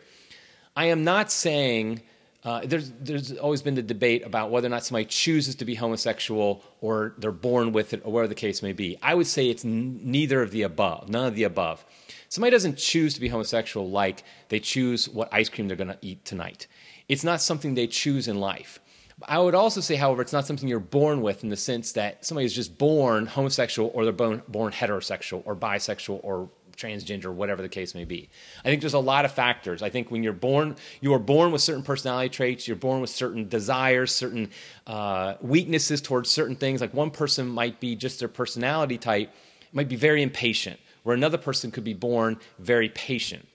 I 0.77 0.87
am 0.87 1.05
not 1.05 1.31
saying 1.31 2.03
uh, 2.45 2.61
there's, 2.65 2.93
there's 3.01 3.33
always 3.39 3.63
been 3.63 3.75
the 3.75 3.83
debate 3.83 4.25
about 4.25 4.51
whether 4.51 4.67
or 4.67 4.71
not 4.71 4.85
somebody 4.85 5.07
chooses 5.07 5.55
to 5.55 5.65
be 5.65 5.75
homosexual 5.75 6.63
or 6.83 7.15
they're 7.17 7.33
born 7.33 7.73
with 7.73 7.95
it 7.95 8.03
or 8.05 8.13
whatever 8.13 8.29
the 8.29 8.35
case 8.35 8.63
may 8.63 8.73
be. 8.73 8.99
I 9.03 9.15
would 9.15 9.27
say 9.27 9.49
it's 9.49 9.65
n- 9.65 10.01
neither 10.03 10.43
of 10.43 10.51
the 10.51 10.63
above, 10.63 11.09
none 11.09 11.27
of 11.27 11.37
the 11.37 11.45
above. 11.45 11.85
Somebody 12.29 12.51
doesn't 12.51 12.77
choose 12.77 13.15
to 13.15 13.21
be 13.21 13.29
homosexual 13.29 13.89
like 13.89 14.25
they 14.51 14.61
choose 14.61 15.09
what 15.09 15.33
ice 15.33 15.49
cream 15.49 15.69
they're 15.69 15.77
going 15.77 15.89
to 15.89 15.99
eat 16.03 16.25
tonight. 16.27 16.67
It's 17.09 17.25
not 17.25 17.41
something 17.41 17.75
they 17.75 17.87
choose 17.87 18.29
in 18.29 18.41
life. 18.41 18.79
I 19.23 19.39
would 19.39 19.55
also 19.55 19.81
say, 19.81 19.95
however, 19.95 20.21
it's 20.21 20.33
not 20.33 20.47
something 20.47 20.69
you're 20.69 20.81
born 20.81 21.23
with 21.23 21.45
in 21.45 21.51
the 21.51 21.57
sense 21.57 21.93
that 21.93 22.27
somebody 22.27 22.47
is 22.47 22.53
just 22.53 22.77
born 22.77 23.27
homosexual 23.27 23.91
or 23.95 24.05
they're 24.05 24.13
born, 24.13 24.43
born 24.49 24.73
heterosexual 24.73 25.43
or 25.47 25.55
bisexual 25.55 26.21
or 26.23 26.51
transgender, 26.77 27.33
whatever 27.33 27.63
the 27.63 27.69
case 27.69 27.95
may 27.95 28.05
be. 28.05 28.29
I 28.65 28.69
think 28.69 28.81
there's 28.81 28.95
a 28.95 28.99
lot 28.99 29.25
of 29.25 29.33
factors. 29.33 29.83
I 29.83 29.91
think 29.91 30.11
when 30.11 30.23
you're 30.23 30.33
born, 30.33 30.77
you 31.01 31.15
are 31.15 31.19
born 31.19 31.53
with 31.53 31.63
certain 31.63 31.83
personality 31.83 32.29
traits, 32.29 32.67
you're 32.67 32.77
born 32.77 33.01
with 33.01 33.11
certain 33.11 33.49
desires, 33.49 34.15
certain 34.15 34.51
uh, 34.87 35.35
weaknesses 35.41 36.01
towards 36.01 36.31
certain 36.31 36.57
things. 36.57 36.81
Like 36.81 36.95
one 36.95 37.11
person 37.11 37.49
might 37.49 37.81
be 37.81 37.97
just 37.97 38.19
their 38.19 38.29
personality 38.29 38.99
type, 38.99 39.33
might 39.73 39.89
be 39.89 39.97
very 39.97 40.23
impatient, 40.23 40.79
where 41.03 41.15
another 41.15 41.39
person 41.39 41.71
could 41.71 41.85
be 41.85 41.95
born 41.95 42.39
very 42.59 42.89
patient. 42.89 43.47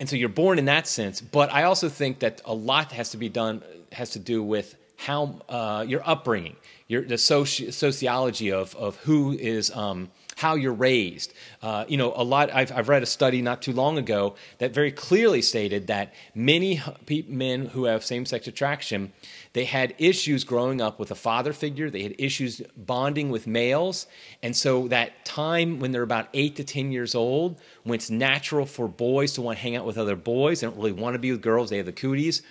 And 0.00 0.08
so 0.08 0.16
you're 0.16 0.28
born 0.28 0.58
in 0.58 0.64
that 0.64 0.86
sense, 0.88 1.20
but 1.20 1.52
I 1.52 1.62
also 1.62 1.88
think 1.88 2.18
that 2.20 2.40
a 2.44 2.54
lot 2.54 2.92
has 2.92 3.10
to 3.10 3.16
be 3.16 3.28
done, 3.28 3.62
has 3.92 4.10
to 4.10 4.18
do 4.18 4.42
with 4.42 4.76
how 4.96 5.40
uh, 5.48 5.84
your 5.86 6.02
upbringing, 6.08 6.56
your, 6.88 7.02
the 7.02 7.14
soci- 7.14 7.72
sociology 7.72 8.50
of, 8.50 8.74
of 8.76 8.96
who 8.96 9.32
is. 9.32 9.70
Um, 9.70 10.10
how 10.36 10.54
you're 10.54 10.72
raised. 10.72 11.34
Uh, 11.60 11.84
you 11.88 11.96
know, 11.96 12.12
a 12.16 12.24
lot. 12.24 12.52
I've, 12.52 12.72
I've 12.72 12.88
read 12.88 13.02
a 13.02 13.06
study 13.06 13.42
not 13.42 13.62
too 13.62 13.72
long 13.72 13.98
ago 13.98 14.34
that 14.58 14.72
very 14.72 14.90
clearly 14.90 15.42
stated 15.42 15.86
that 15.88 16.14
many 16.34 16.80
men 17.28 17.66
who 17.66 17.84
have 17.84 18.04
same-sex 18.04 18.46
attraction, 18.46 19.12
they 19.52 19.64
had 19.64 19.94
issues 19.98 20.44
growing 20.44 20.80
up 20.80 20.98
with 20.98 21.10
a 21.10 21.14
father 21.14 21.52
figure. 21.52 21.90
They 21.90 22.02
had 22.02 22.14
issues 22.18 22.62
bonding 22.76 23.30
with 23.30 23.46
males, 23.46 24.06
and 24.42 24.56
so 24.56 24.88
that 24.88 25.24
time 25.24 25.80
when 25.80 25.92
they're 25.92 26.02
about 26.02 26.28
eight 26.32 26.56
to 26.56 26.64
ten 26.64 26.92
years 26.92 27.14
old, 27.14 27.60
when 27.84 27.96
it's 27.96 28.10
natural 28.10 28.66
for 28.66 28.88
boys 28.88 29.32
to 29.34 29.42
want 29.42 29.58
to 29.58 29.62
hang 29.62 29.76
out 29.76 29.84
with 29.84 29.98
other 29.98 30.16
boys, 30.16 30.60
they 30.60 30.66
don't 30.66 30.76
really 30.76 30.92
want 30.92 31.14
to 31.14 31.18
be 31.18 31.30
with 31.30 31.42
girls. 31.42 31.70
They 31.70 31.76
have 31.76 31.86
the 31.86 31.92
cooties. 31.92 32.42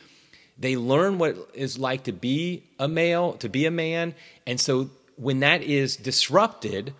They 0.57 0.75
learn 0.75 1.17
what 1.17 1.49
it's 1.55 1.79
like 1.79 2.03
to 2.03 2.11
be 2.11 2.63
a 2.77 2.87
male, 2.87 3.33
to 3.33 3.49
be 3.49 3.65
a 3.65 3.71
man, 3.71 4.13
and 4.45 4.59
so 4.59 4.91
when 5.17 5.39
that 5.41 5.61
is 5.61 5.97
disrupted 5.97 6.93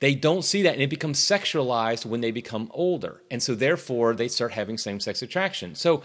they 0.00 0.14
don't 0.14 0.42
see 0.42 0.62
that 0.62 0.72
and 0.72 0.82
it 0.82 0.90
becomes 0.90 1.20
sexualized 1.20 2.06
when 2.06 2.20
they 2.22 2.30
become 2.30 2.70
older. 2.74 3.20
And 3.30 3.42
so 3.42 3.54
therefore 3.54 4.14
they 4.14 4.28
start 4.28 4.52
having 4.52 4.78
same-sex 4.78 5.22
attraction. 5.22 5.74
So 5.74 6.02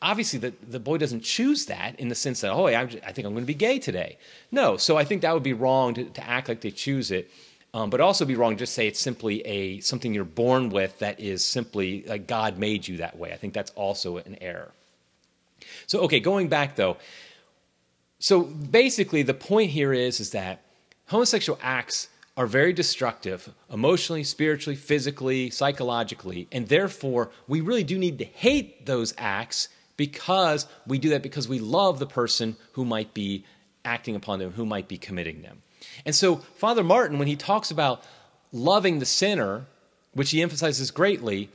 obviously 0.00 0.38
the, 0.38 0.54
the 0.68 0.80
boy 0.80 0.98
doesn't 0.98 1.22
choose 1.22 1.66
that 1.66 1.98
in 1.98 2.08
the 2.08 2.14
sense 2.14 2.40
that 2.40 2.50
oh 2.50 2.66
i, 2.66 2.80
I 2.80 2.86
think 2.86 3.24
i'm 3.24 3.34
going 3.34 3.44
to 3.44 3.46
be 3.46 3.54
gay 3.54 3.78
today. 3.78 4.18
No. 4.50 4.76
So 4.76 4.96
i 4.96 5.04
think 5.04 5.22
that 5.22 5.34
would 5.34 5.42
be 5.42 5.52
wrong 5.52 5.94
to, 5.94 6.04
to 6.04 6.26
act 6.26 6.48
like 6.48 6.60
they 6.60 6.70
choose 6.70 7.10
it 7.10 7.30
um, 7.74 7.88
but 7.90 8.00
also 8.00 8.24
be 8.24 8.34
wrong 8.34 8.56
just 8.56 8.74
say 8.74 8.86
it's 8.86 9.00
simply 9.00 9.40
a 9.46 9.80
something 9.80 10.12
you're 10.12 10.24
born 10.24 10.70
with 10.70 10.98
that 11.00 11.18
is 11.20 11.44
simply 11.44 12.04
like 12.06 12.26
god 12.26 12.58
made 12.58 12.86
you 12.86 12.98
that 12.98 13.18
way. 13.18 13.32
I 13.32 13.36
think 13.36 13.54
that's 13.54 13.72
also 13.72 14.18
an 14.18 14.36
error. 14.40 14.72
So 15.86 16.00
okay 16.02 16.20
going 16.20 16.48
back 16.48 16.76
though. 16.76 16.96
So 18.20 18.42
basically 18.42 19.22
the 19.22 19.34
point 19.34 19.70
here 19.70 19.92
is 19.92 20.20
is 20.20 20.30
that 20.30 20.62
homosexual 21.06 21.58
acts 21.62 22.08
are 22.36 22.46
very 22.46 22.72
destructive 22.72 23.52
emotionally, 23.70 24.24
spiritually, 24.24 24.76
physically, 24.76 25.50
psychologically, 25.50 26.48
and 26.50 26.68
therefore 26.68 27.30
we 27.46 27.60
really 27.60 27.84
do 27.84 27.98
need 27.98 28.18
to 28.18 28.24
hate 28.24 28.86
those 28.86 29.12
acts 29.18 29.68
because 29.96 30.66
we 30.86 30.98
do 30.98 31.10
that 31.10 31.22
because 31.22 31.48
we 31.48 31.58
love 31.58 31.98
the 31.98 32.06
person 32.06 32.56
who 32.72 32.84
might 32.84 33.12
be 33.12 33.44
acting 33.84 34.16
upon 34.16 34.38
them, 34.38 34.52
who 34.52 34.64
might 34.64 34.88
be 34.88 34.96
committing 34.96 35.42
them. 35.42 35.62
And 36.06 36.14
so, 36.14 36.36
Father 36.36 36.82
Martin, 36.82 37.18
when 37.18 37.28
he 37.28 37.36
talks 37.36 37.70
about 37.70 38.02
loving 38.52 38.98
the 38.98 39.06
sinner, 39.06 39.66
which 40.14 40.30
he 40.30 40.42
emphasizes 40.42 40.90
greatly, 40.90 41.50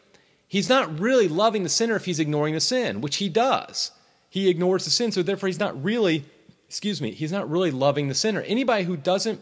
he's 0.48 0.70
not 0.70 1.00
really 1.00 1.28
loving 1.28 1.64
the 1.64 1.70
sinner 1.70 1.96
if 1.96 2.06
he's 2.06 2.20
ignoring 2.20 2.54
the 2.54 2.60
sin, 2.60 3.02
which 3.02 3.18
he 3.18 3.30
does. 3.30 3.92
He 4.30 4.50
ignores 4.50 4.86
the 4.86 4.92
sin, 4.92 5.12
so 5.12 5.24
therefore 5.24 5.48
he's 5.48 5.60
not 5.60 5.82
really, 5.84 6.26
excuse 6.68 7.02
me, 7.02 7.12
he's 7.12 7.32
not 7.32 7.50
really 7.50 7.72
loving 7.72 8.08
the 8.08 8.16
sinner. 8.16 8.42
Anybody 8.42 8.84
who 8.84 8.98
doesn't 8.98 9.42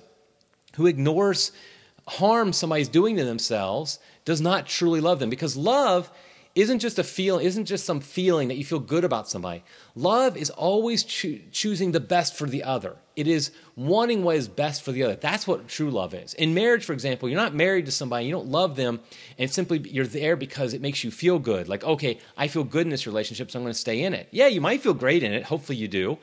who 0.76 0.86
ignores 0.88 1.52
harm 2.08 2.54
somebody's 2.54 2.88
doing 2.88 3.18
to 3.18 3.26
themselves 3.26 4.00
does 4.24 4.42
not 4.42 4.68
truly 4.68 5.02
love 5.02 5.20
them 5.20 5.30
because 5.30 5.58
love 5.58 6.12
isn't 6.56 6.80
just 6.80 6.98
a 6.98 7.04
feeling, 7.04 7.46
isn't 7.46 7.66
just 7.66 7.86
some 7.86 8.00
feeling 8.00 8.48
that 8.48 8.56
you 8.56 8.64
feel 8.64 8.80
good 8.80 9.04
about 9.04 9.28
somebody. 9.28 9.62
Love 9.94 10.38
is 10.38 10.50
always 10.50 11.04
cho- 11.04 11.40
choosing 11.52 11.92
the 11.92 12.00
best 12.00 12.34
for 12.34 12.48
the 12.48 12.64
other. 12.64 12.96
It 13.18 13.28
is 13.28 13.52
wanting 13.76 14.24
what 14.24 14.38
is 14.38 14.48
best 14.48 14.82
for 14.82 14.94
the 14.94 15.04
other. 15.04 15.16
That's 15.16 15.46
what 15.46 15.68
true 15.68 15.92
love 15.92 16.14
is. 16.14 16.34
In 16.34 16.54
marriage, 16.54 16.86
for 16.86 16.94
example, 16.94 17.28
you're 17.28 17.40
not 17.40 17.54
married 17.54 17.86
to 17.88 17.92
somebody, 17.92 18.26
you 18.26 18.32
don't 18.32 18.48
love 18.48 18.78
them, 18.78 19.02
and 19.38 19.52
simply 19.52 19.80
you're 19.80 20.08
there 20.08 20.38
because 20.38 20.74
it 20.74 20.82
makes 20.82 21.04
you 21.04 21.12
feel 21.12 21.40
good. 21.40 21.68
Like, 21.68 21.84
okay, 21.84 22.20
I 22.38 22.48
feel 22.48 22.64
good 22.64 22.84
in 22.84 22.90
this 22.90 23.06
relationship, 23.06 23.52
so 23.52 23.60
I'm 23.60 23.64
going 23.64 23.74
to 23.74 23.80
stay 23.80 24.02
in 24.02 24.14
it. 24.14 24.30
Yeah, 24.32 24.48
you 24.48 24.62
might 24.62 24.82
feel 24.82 24.94
great 24.94 25.24
in 25.24 25.34
it. 25.34 25.44
Hopefully, 25.44 25.78
you 25.78 25.90
do. 25.90 26.18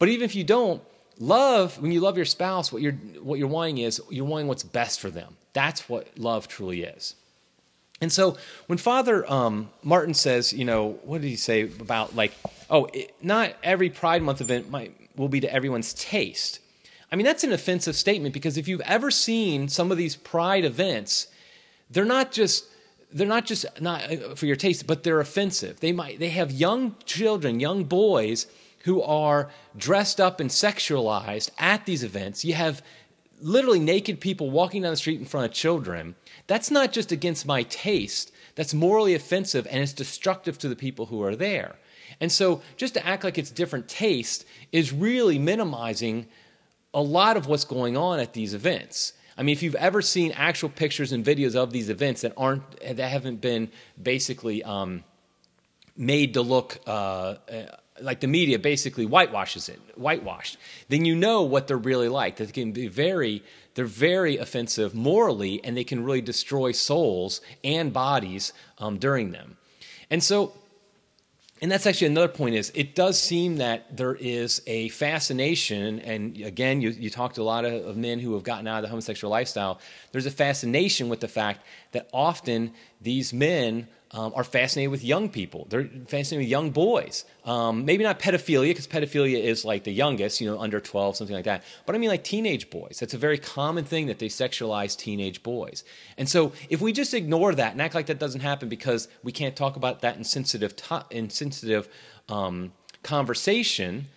But 0.00 0.08
even 0.08 0.24
if 0.24 0.34
you 0.34 0.42
don't, 0.42 0.82
love 1.18 1.80
when 1.80 1.92
you 1.92 2.00
love 2.00 2.16
your 2.16 2.26
spouse, 2.26 2.72
what 2.72 2.82
you're 2.82 2.92
what 3.22 3.38
you're 3.38 3.48
wanting 3.48 3.78
is 3.78 4.00
you're 4.10 4.24
wanting 4.24 4.48
what's 4.48 4.62
best 4.62 5.00
for 5.00 5.10
them. 5.10 5.36
That's 5.52 5.88
what 5.88 6.08
love 6.18 6.48
truly 6.48 6.82
is. 6.82 7.14
And 8.00 8.12
so 8.12 8.36
when 8.66 8.78
Father 8.78 9.30
um, 9.30 9.70
Martin 9.84 10.12
says, 10.14 10.52
you 10.52 10.64
know, 10.64 10.98
what 11.04 11.20
did 11.20 11.28
he 11.28 11.36
say 11.36 11.62
about 11.62 12.16
like, 12.16 12.32
oh, 12.68 12.86
it, 12.92 13.14
not 13.22 13.54
every 13.62 13.90
Pride 13.90 14.22
Month 14.22 14.40
event 14.40 14.70
might, 14.70 14.92
will 15.16 15.28
be 15.28 15.40
to 15.40 15.52
everyone's 15.52 15.94
taste. 15.94 16.58
I 17.12 17.16
mean, 17.16 17.24
that's 17.24 17.44
an 17.44 17.52
offensive 17.52 17.94
statement 17.94 18.34
because 18.34 18.56
if 18.56 18.66
you've 18.66 18.80
ever 18.80 19.10
seen 19.10 19.68
some 19.68 19.92
of 19.92 19.98
these 19.98 20.16
Pride 20.16 20.64
events, 20.64 21.28
they're 21.90 22.04
not 22.04 22.32
just 22.32 22.66
they're 23.12 23.26
not 23.26 23.44
just 23.44 23.66
not 23.80 24.10
uh, 24.10 24.34
for 24.34 24.46
your 24.46 24.56
taste, 24.56 24.86
but 24.86 25.04
they're 25.04 25.20
offensive. 25.20 25.80
They 25.80 25.92
might 25.92 26.18
they 26.18 26.30
have 26.30 26.50
young 26.50 26.96
children, 27.04 27.60
young 27.60 27.84
boys 27.84 28.46
who 28.84 29.02
are 29.02 29.50
dressed 29.76 30.20
up 30.20 30.40
and 30.40 30.50
sexualized 30.50 31.50
at 31.58 31.86
these 31.86 32.02
events. 32.02 32.44
You 32.44 32.54
have 32.54 32.82
literally 33.40 33.80
naked 33.80 34.20
people 34.20 34.50
walking 34.50 34.82
down 34.82 34.92
the 34.92 34.96
street 34.96 35.20
in 35.20 35.26
front 35.26 35.46
of 35.46 35.52
children. 35.52 36.14
That's 36.46 36.70
not 36.70 36.92
just 36.92 37.12
against 37.12 37.46
my 37.46 37.64
taste, 37.64 38.32
that's 38.54 38.74
morally 38.74 39.14
offensive 39.14 39.66
and 39.70 39.82
it's 39.82 39.92
destructive 39.92 40.58
to 40.58 40.68
the 40.68 40.76
people 40.76 41.06
who 41.06 41.22
are 41.22 41.36
there. 41.36 41.76
And 42.20 42.30
so 42.30 42.62
just 42.76 42.94
to 42.94 43.06
act 43.06 43.24
like 43.24 43.38
it's 43.38 43.50
different 43.50 43.88
taste 43.88 44.44
is 44.70 44.92
really 44.92 45.38
minimizing 45.38 46.26
a 46.94 47.00
lot 47.00 47.36
of 47.36 47.46
what's 47.46 47.64
going 47.64 47.96
on 47.96 48.20
at 48.20 48.34
these 48.34 48.54
events. 48.54 49.14
I 49.36 49.42
mean, 49.42 49.54
if 49.54 49.62
you've 49.62 49.74
ever 49.76 50.02
seen 50.02 50.32
actual 50.32 50.68
pictures 50.68 51.10
and 51.12 51.24
videos 51.24 51.56
of 51.56 51.72
these 51.72 51.88
events 51.88 52.20
that 52.20 52.34
aren't 52.36 52.78
that 52.80 52.98
haven't 52.98 53.40
been 53.40 53.70
basically 54.00 54.62
um, 54.62 55.04
made 55.96 56.34
to 56.34 56.42
look 56.42 56.78
uh, 56.86 57.36
like 58.02 58.20
the 58.20 58.26
media 58.26 58.58
basically 58.58 59.06
whitewashes 59.06 59.68
it, 59.68 59.80
whitewashed, 59.96 60.58
then 60.88 61.04
you 61.04 61.14
know 61.14 61.42
what 61.42 61.66
they're 61.66 61.76
really 61.76 62.08
like. 62.08 62.36
They 62.36 62.46
can 62.46 62.72
be 62.72 62.88
very, 62.88 63.42
they're 63.74 63.84
very 63.84 64.36
offensive 64.36 64.94
morally, 64.94 65.62
and 65.64 65.76
they 65.76 65.84
can 65.84 66.04
really 66.04 66.20
destroy 66.20 66.72
souls 66.72 67.40
and 67.64 67.92
bodies 67.92 68.52
um, 68.78 68.98
during 68.98 69.30
them. 69.32 69.56
And 70.10 70.22
so, 70.22 70.52
and 71.62 71.70
that's 71.70 71.86
actually 71.86 72.08
another 72.08 72.28
point 72.28 72.56
is 72.56 72.72
it 72.74 72.96
does 72.96 73.22
seem 73.22 73.58
that 73.58 73.96
there 73.96 74.16
is 74.16 74.60
a 74.66 74.88
fascination, 74.88 76.00
and 76.00 76.36
again, 76.40 76.80
you, 76.80 76.90
you 76.90 77.08
talk 77.08 77.34
to 77.34 77.42
a 77.42 77.44
lot 77.44 77.64
of, 77.64 77.86
of 77.86 77.96
men 77.96 78.18
who 78.18 78.34
have 78.34 78.42
gotten 78.42 78.66
out 78.66 78.78
of 78.78 78.82
the 78.82 78.88
homosexual 78.88 79.30
lifestyle. 79.30 79.80
There's 80.10 80.26
a 80.26 80.30
fascination 80.30 81.08
with 81.08 81.20
the 81.20 81.28
fact 81.28 81.64
that 81.92 82.08
often 82.12 82.72
these 83.02 83.32
men 83.32 83.88
um, 84.12 84.32
are 84.36 84.44
fascinated 84.44 84.90
with 84.90 85.02
young 85.02 85.30
people. 85.30 85.66
They're 85.70 85.84
fascinated 85.84 86.40
with 86.40 86.48
young 86.48 86.70
boys. 86.70 87.24
Um, 87.44 87.86
maybe 87.86 88.04
not 88.04 88.18
pedophilia, 88.18 88.68
because 88.68 88.86
pedophilia 88.86 89.42
is 89.42 89.64
like 89.64 89.84
the 89.84 89.92
youngest, 89.92 90.40
you 90.40 90.50
know, 90.50 90.60
under 90.60 90.80
12, 90.80 91.16
something 91.16 91.34
like 91.34 91.46
that. 91.46 91.64
But 91.86 91.94
I 91.94 91.98
mean, 91.98 92.10
like 92.10 92.22
teenage 92.22 92.68
boys. 92.68 92.98
That's 93.00 93.14
a 93.14 93.18
very 93.18 93.38
common 93.38 93.84
thing 93.84 94.06
that 94.06 94.18
they 94.18 94.28
sexualize 94.28 94.96
teenage 94.96 95.42
boys. 95.42 95.82
And 96.18 96.28
so 96.28 96.52
if 96.68 96.82
we 96.82 96.92
just 96.92 97.14
ignore 97.14 97.54
that 97.54 97.72
and 97.72 97.80
act 97.80 97.94
like 97.94 98.06
that 98.06 98.18
doesn't 98.18 98.42
happen 98.42 98.68
because 98.68 99.08
we 99.22 99.32
can't 99.32 99.56
talk 99.56 99.76
about 99.76 100.02
that 100.02 100.16
in 100.16 100.24
sensitive, 100.24 100.76
to- 100.76 101.06
in 101.10 101.30
sensitive 101.30 101.88
um, 102.28 102.72
conversation, 103.02 104.08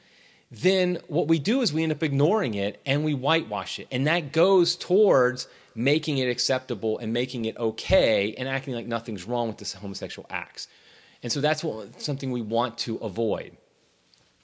then 0.52 1.00
what 1.08 1.30
we 1.30 1.40
do 1.40 1.62
is 1.62 1.72
we 1.72 1.84
end 1.84 1.94
up 1.94 2.04
ignoring 2.04 2.54
it 2.54 2.82
and 2.86 3.06
we 3.06 3.14
whitewash 3.14 3.80
it. 3.80 3.88
And 3.92 4.08
that 4.08 4.34
goes 4.34 4.76
towards 4.76 5.48
making 5.76 6.18
it 6.18 6.30
acceptable 6.30 6.98
and 6.98 7.12
making 7.12 7.46
it 7.46 7.58
okay 7.58 8.34
and 8.38 8.48
acting 8.48 8.74
like 8.74 8.88
nothing's 8.88 9.26
wrong 9.26 9.48
with 9.48 9.58
this 9.58 9.74
homosexual 9.74 10.26
acts. 10.30 10.68
And 11.22 11.32
so 11.32 11.42
that's 11.42 11.64
what, 11.64 12.02
something 12.02 12.32
we 12.32 12.42
want 12.42 12.78
to 12.80 12.96
avoid. 12.98 13.58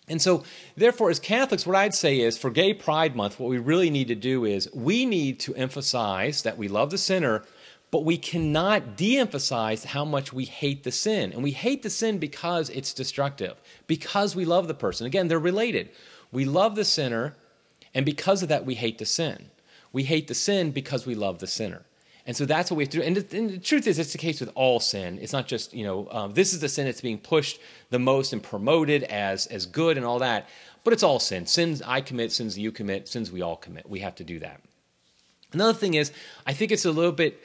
And 0.08 0.22
so, 0.22 0.44
therefore, 0.76 1.10
as 1.10 1.20
Catholics, 1.20 1.66
what 1.66 1.76
I'd 1.76 1.94
say 1.94 2.20
is 2.20 2.38
for 2.38 2.50
Gay 2.50 2.74
Pride 2.74 3.16
Month, 3.16 3.40
what 3.40 3.50
we 3.50 3.60
really 3.60 3.90
need 3.90 4.10
to 4.10 4.16
do 4.16 4.44
is 4.44 4.70
we 4.74 5.06
need 5.06 5.40
to 5.42 5.56
emphasize 5.56 6.42
that 6.42 6.58
we 6.58 6.68
love 6.68 6.90
the 6.90 6.98
sinner, 6.98 7.44
but 7.92 8.04
we 8.04 8.18
cannot 8.18 8.98
de 8.98 9.18
emphasize 9.18 9.86
how 9.86 10.04
much 10.04 10.34
we 10.34 10.46
hate 10.46 10.84
the 10.84 10.92
sin. 10.92 11.32
And 11.32 11.44
we 11.44 11.52
hate 11.52 11.84
the 11.84 11.90
sin 11.90 12.18
because 12.18 12.70
it's 12.72 12.94
destructive, 12.94 13.62
because 13.88 14.36
we 14.36 14.44
love 14.44 14.68
the 14.68 14.74
person. 14.74 15.08
Again, 15.08 15.30
they're 15.30 15.40
related. 15.40 15.90
We 16.32 16.44
love 16.46 16.76
the 16.76 16.86
sinner, 16.86 17.36
and 17.94 18.06
because 18.06 18.44
of 18.44 18.50
that, 18.50 18.66
we 18.66 18.76
hate 18.76 18.98
the 18.98 19.06
sin. 19.06 19.52
We 19.94 20.04
hate 20.04 20.28
the 20.28 20.36
sin 20.36 20.72
because 20.72 21.06
we 21.06 21.16
love 21.16 21.40
the 21.40 21.48
sinner. 21.48 21.84
And 22.26 22.38
so 22.38 22.46
that's 22.46 22.70
what 22.70 22.78
we 22.78 22.84
have 22.84 22.92
to 22.92 23.00
do. 23.00 23.04
And 23.04 23.18
the, 23.18 23.38
and 23.38 23.50
the 23.50 23.58
truth 23.58 23.88
is, 23.88 23.98
it's 23.98 24.12
the 24.12 24.18
case 24.18 24.40
with 24.40 24.52
all 24.54 24.80
sin. 24.80 25.18
It's 25.22 25.34
not 25.34 25.48
just, 25.48 25.74
you 25.74 25.84
know, 25.84 26.08
um, 26.12 26.34
this 26.34 26.54
is 26.54 26.60
the 26.60 26.70
sin 26.70 26.86
that's 26.86 27.02
being 27.02 27.18
pushed 27.18 27.60
the 27.90 28.00
most 28.00 28.32
and 28.32 28.44
promoted 28.44 29.04
as, 29.04 29.48
as 29.48 29.66
good 29.66 29.98
and 29.98 30.06
all 30.06 30.20
that. 30.20 30.48
But 30.84 30.94
it's 30.94 31.04
all 31.04 31.20
sin. 31.20 31.46
Sins 31.48 31.82
I 31.86 32.02
commit, 32.02 32.32
sins 32.32 32.58
you 32.58 32.72
commit, 32.72 33.08
sins 33.08 33.32
we 33.32 33.42
all 33.42 33.56
commit. 33.56 33.90
We 33.90 34.00
have 34.00 34.16
to 34.16 34.24
do 34.24 34.40
that. 34.40 34.62
Another 35.54 35.78
thing 35.78 35.96
is, 35.96 36.12
I 36.46 36.54
think 36.54 36.72
it's 36.72 36.86
a 36.86 36.92
little 36.92 37.12
bit. 37.12 37.40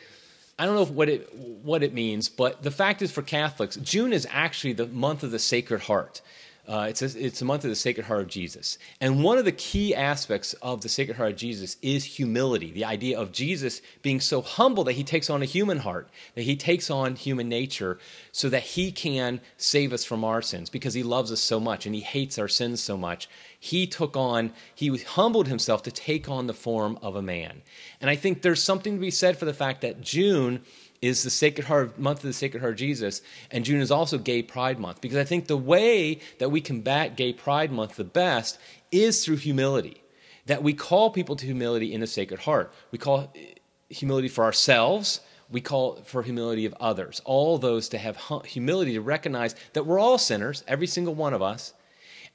I 0.59 0.64
don't 0.64 0.74
know 0.74 0.85
what 0.85 1.09
it 1.09 1.35
what 1.35 1.82
it 1.82 1.92
means, 1.92 2.28
but 2.28 2.62
the 2.62 2.70
fact 2.70 3.02
is 3.02 3.12
for 3.12 3.20
Catholics, 3.20 3.76
June 3.76 4.12
is 4.12 4.26
actually 4.30 4.72
the 4.72 4.87
month 4.87 5.22
of 5.22 5.30
the 5.30 5.38
Sacred 5.38 5.82
Heart. 5.82 6.22
Uh, 6.68 6.87
it's, 6.88 7.02
a, 7.02 7.24
it's 7.24 7.42
a 7.42 7.44
month 7.44 7.62
of 7.62 7.70
the 7.70 7.76
Sacred 7.76 8.07
Heart 8.07 8.22
of 8.22 8.29
Jesus. 8.29 8.79
And 9.00 9.22
one 9.22 9.38
of 9.38 9.44
the 9.44 9.52
key 9.52 9.94
aspects 9.94 10.52
of 10.55 10.81
the 10.81 10.88
Sacred 10.88 11.16
Heart 11.16 11.33
of 11.33 11.38
Jesus 11.38 11.76
is 11.81 12.05
humility 12.05 12.72
the 12.72 12.85
idea 12.85 13.18
of 13.18 13.31
Jesus 13.31 13.81
being 14.02 14.20
so 14.20 14.42
humble 14.42 14.83
that 14.85 14.94
he 14.94 15.05
takes 15.05 15.31
on 15.31 15.42
a 15.42 15.46
human 15.46 15.79
heart, 15.79 16.09
that 16.35 16.42
he 16.42 16.57
takes 16.57 16.90
on 16.90 17.14
human 17.14 17.48
nature 17.48 17.98
so 18.33 18.48
that 18.48 18.62
he 18.62 18.90
can 18.90 19.40
save 19.57 19.92
us 19.92 20.05
from 20.05 20.24
our 20.24 20.42
sins 20.42 20.68
because 20.68 20.94
he 20.94 21.02
loves 21.02 21.31
us 21.31 21.40
so 21.40 21.61
much 21.61 21.87
and 21.87 21.94
he 21.94 22.00
hates 22.00 22.38
our 22.38 22.48
sins 22.48 22.83
so 22.83 22.96
much. 22.96 23.29
He 23.59 23.87
took 23.87 24.16
on, 24.16 24.52
he 24.74 24.96
humbled 24.98 25.48
himself 25.48 25.83
to 25.85 25.90
take 25.90 26.29
on 26.29 26.46
the 26.46 26.55
form 26.55 26.98
of 27.00 27.16
a 27.16 27.22
man. 27.22 27.62
And 28.00 28.11
I 28.11 28.16
think 28.16 28.42
there's 28.42 28.62
something 28.62 28.94
to 28.94 29.00
be 29.00 29.11
said 29.11 29.38
for 29.38 29.44
the 29.44 29.55
fact 29.55 29.81
that 29.83 30.00
June 30.00 30.62
is 31.02 31.22
the 31.22 31.30
Sacred 31.30 31.66
Heart 31.66 31.98
month 31.98 32.18
of 32.18 32.24
the 32.24 32.32
Sacred 32.32 32.61
Heart 32.61 32.74
of 32.74 32.78
Jesus, 32.78 33.22
and 33.50 33.64
June 33.64 33.80
is 33.80 33.90
also 33.90 34.18
Gay 34.18 34.42
Pride 34.42 34.78
Month 34.78 35.00
because 35.00 35.18
I 35.18 35.24
think 35.24 35.46
the 35.46 35.56
way 35.56 36.20
that 36.38 36.50
we 36.50 36.61
combat 36.61 37.16
Gay 37.16 37.32
Pride 37.32 37.72
Month 37.72 37.96
the 37.96 38.04
best 38.04 38.59
is 38.90 39.24
through 39.24 39.37
humility. 39.37 40.02
That 40.46 40.62
we 40.62 40.74
call 40.74 41.11
people 41.11 41.37
to 41.37 41.46
humility 41.46 41.92
in 41.92 42.00
the 42.00 42.06
Sacred 42.06 42.40
Heart. 42.40 42.72
We 42.90 42.98
call 42.98 43.32
eh, 43.35 43.54
humility 43.88 44.28
for 44.28 44.44
ourselves. 44.44 45.20
We 45.50 45.61
call 45.61 45.96
for 46.04 46.22
humility 46.22 46.66
of 46.66 46.74
others. 46.80 47.20
All 47.24 47.59
those 47.59 47.88
to 47.90 47.98
have 47.98 48.18
humility 48.44 48.92
to 48.94 49.00
recognize 49.00 49.54
that 49.72 49.87
we're 49.87 49.98
all 49.98 50.18
sinners, 50.18 50.64
every 50.66 50.87
single 50.87 51.14
one 51.14 51.35
of 51.35 51.42
us, 51.42 51.72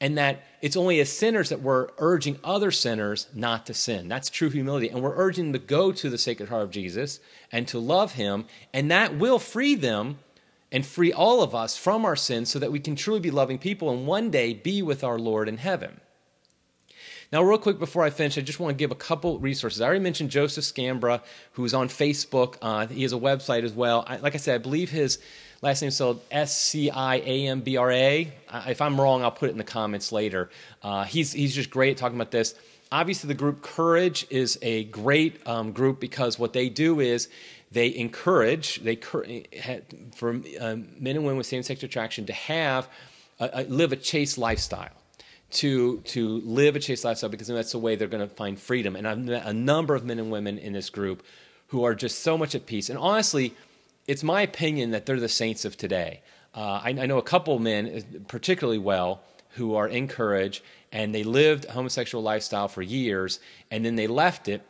and 0.02 0.18
that 0.18 0.44
it's 0.62 0.76
only 0.76 1.00
as 1.00 1.16
sinners 1.16 1.50
that 1.50 1.62
we're 1.62 1.90
urging 2.00 2.40
other 2.44 2.72
sinners 2.72 3.28
not 3.36 3.68
to 3.68 3.74
sin. 3.74 4.08
That's 4.08 4.32
true 4.32 4.50
humility. 4.50 4.90
And 4.90 5.02
we're 5.02 5.16
urging 5.16 5.52
them 5.52 5.62
to 5.62 5.68
go 5.68 5.92
to 5.92 6.10
the 6.10 6.18
Sacred 6.18 6.50
Heart 6.50 6.64
of 6.64 6.72
Jesus 6.72 7.20
and 7.52 7.68
to 7.68 7.80
love 7.80 8.14
Him, 8.14 8.46
and 8.74 8.90
that 8.90 9.16
will 9.16 9.38
free 9.38 9.76
them 9.76 10.18
and 10.72 10.86
free 10.86 11.14
all 11.14 11.44
of 11.44 11.54
us 11.54 11.78
from 11.78 12.04
our 12.04 12.16
sins 12.16 12.50
so 12.50 12.58
that 12.58 12.72
we 12.72 12.80
can 12.80 12.96
truly 12.96 13.20
be 13.20 13.30
loving 13.30 13.60
people 13.60 13.92
and 13.92 14.08
one 14.08 14.32
day 14.32 14.54
be 14.54 14.82
with 14.82 15.04
our 15.04 15.20
Lord 15.20 15.48
in 15.48 15.58
heaven. 15.58 16.02
Now, 17.32 17.44
real 17.44 17.60
quick 17.60 17.80
before 17.80 18.04
I 18.04 18.10
finish, 18.10 18.38
I 18.38 18.42
just 18.42 18.60
want 18.60 18.78
to 18.78 18.82
give 18.82 18.92
a 18.92 18.96
couple 18.96 19.40
resources. 19.40 19.80
I 19.80 19.86
already 19.86 20.02
mentioned 20.02 20.32
Joseph 20.32 20.66
Sciambra, 20.66 21.22
who's 21.54 21.74
on 21.74 21.88
Facebook. 21.88 22.58
Uh, 22.62 22.88
he 22.88 23.04
has 23.04 23.14
a 23.14 23.18
website 23.18 23.64
as 23.64 23.72
well. 23.72 24.04
I, 24.06 24.18
like 24.18 24.34
I 24.34 24.38
said, 24.38 24.56
I 24.56 24.58
believe 24.58 24.90
his 24.90 25.20
Last 25.62 25.84
name 25.84 25.92
spelled 25.92 26.22
S 26.32 26.58
C 26.58 26.90
I 26.90 27.18
A 27.18 27.48
M 27.48 27.62
B 27.62 27.78
R 27.78 27.92
A. 27.92 28.34
If 28.66 28.82
I'm 28.82 29.00
wrong, 29.00 29.22
I'll 29.22 29.30
put 29.30 29.50
it 29.50 29.52
in 29.52 29.60
the 29.60 29.64
comments 29.64 30.12
later. 30.12 30.50
Uh, 30.82 31.04
he's, 31.04 31.34
he's 31.34 31.54
just 31.54 31.70
great 31.70 31.92
at 31.92 31.98
talking 31.98 32.18
about 32.18 32.32
this. 32.32 32.56
Obviously, 32.92 33.28
the 33.28 33.36
group 33.36 33.62
Courage 33.62 34.26
is 34.32 34.58
a 34.64 34.86
great 34.86 35.46
um, 35.48 35.72
group 35.72 36.00
because 36.00 36.40
what 36.40 36.54
they 36.54 36.68
do 36.68 37.00
is 37.00 37.30
they 37.72 37.96
encourage 37.96 38.82
they 38.84 38.96
for 38.96 40.34
um, 40.60 40.88
men 41.00 41.16
and 41.16 41.24
women 41.24 41.38
with 41.38 41.46
same-sex 41.46 41.84
attraction 41.84 42.26
to 42.26 42.34
have 42.34 42.90
a, 43.40 43.50
a, 43.54 43.64
live 43.66 43.94
a 43.94 43.96
chaste 43.96 44.40
lifestyle 44.40 44.90
to 45.52 46.00
to 46.00 46.40
live 46.40 46.76
a 46.76 46.80
chaste 46.80 47.06
lifestyle 47.06 47.30
because 47.30 47.48
that's 47.48 47.72
the 47.72 47.80
way 47.80 47.96
they're 47.96 48.08
going 48.08 48.28
to 48.28 48.36
find 48.36 48.60
freedom. 48.60 48.96
And 48.96 49.08
I've 49.08 49.20
met 49.20 49.46
a 49.46 49.54
number 49.54 49.94
of 49.94 50.04
men 50.04 50.18
and 50.18 50.32
women 50.32 50.58
in 50.58 50.74
this 50.74 50.90
group 50.90 51.24
who 51.68 51.84
are 51.84 51.94
just 51.94 52.20
so 52.20 52.36
much 52.36 52.56
at 52.56 52.66
peace. 52.66 52.90
And 52.90 52.98
honestly, 52.98 53.54
it's 54.08 54.24
my 54.24 54.42
opinion 54.42 54.92
that 54.92 55.06
they're 55.06 55.20
the 55.20 55.30
saints 55.30 55.66
of 55.66 55.78
today. 55.78 56.22
Uh, 56.54 56.82
I, 56.84 56.90
I, 56.90 57.06
know 57.06 57.18
a 57.18 57.24
couple 57.24 57.58
men 57.60 57.88
uh, 57.88 58.20
particularly 58.28 58.80
well 58.80 59.22
who 59.52 59.76
are 59.76 59.88
in 59.88 60.08
courage 60.08 60.62
and 60.92 61.16
they 61.16 61.24
lived 61.24 61.66
a 61.66 61.72
homosexual 61.72 62.22
lifestyle 62.22 62.68
for 62.68 62.82
years 62.82 63.40
and 63.70 63.86
then 63.86 63.96
they 63.96 64.08
left 64.08 64.50
it 64.50 64.62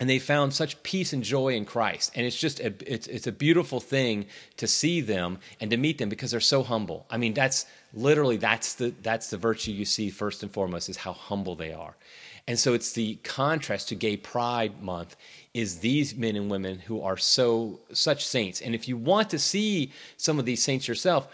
and 0.00 0.08
they 0.08 0.18
found 0.18 0.54
such 0.54 0.82
peace 0.82 1.12
and 1.12 1.22
joy 1.22 1.54
in 1.54 1.66
Christ. 1.66 2.10
And 2.14 2.26
it's 2.26 2.38
just 2.38 2.58
a, 2.58 2.72
it's 2.86 3.06
it's 3.06 3.26
a 3.26 3.32
beautiful 3.32 3.80
thing 3.80 4.26
to 4.56 4.66
see 4.66 5.02
them 5.02 5.38
and 5.60 5.70
to 5.70 5.76
meet 5.76 5.98
them 5.98 6.08
because 6.08 6.30
they're 6.30 6.40
so 6.40 6.62
humble. 6.62 7.06
I 7.10 7.18
mean, 7.18 7.34
that's 7.34 7.66
literally 7.92 8.38
that's 8.38 8.74
the 8.74 8.94
that's 9.02 9.28
the 9.28 9.36
virtue 9.36 9.72
you 9.72 9.84
see 9.84 10.08
first 10.08 10.42
and 10.42 10.50
foremost 10.50 10.88
is 10.88 10.96
how 10.96 11.12
humble 11.12 11.54
they 11.54 11.72
are. 11.72 11.96
And 12.46 12.58
so 12.58 12.74
it's 12.74 12.92
the 12.92 13.16
contrast 13.16 13.88
to 13.88 13.94
Gay 13.94 14.16
Pride 14.16 14.82
Month 14.82 15.16
is 15.54 15.78
these 15.78 16.14
men 16.14 16.36
and 16.36 16.50
women 16.50 16.78
who 16.78 17.02
are 17.02 17.16
so 17.16 17.80
such 17.92 18.26
saints. 18.26 18.60
And 18.60 18.74
if 18.74 18.88
you 18.88 18.96
want 18.96 19.30
to 19.30 19.38
see 19.38 19.92
some 20.16 20.38
of 20.38 20.44
these 20.44 20.62
saints 20.62 20.88
yourself, 20.88 21.28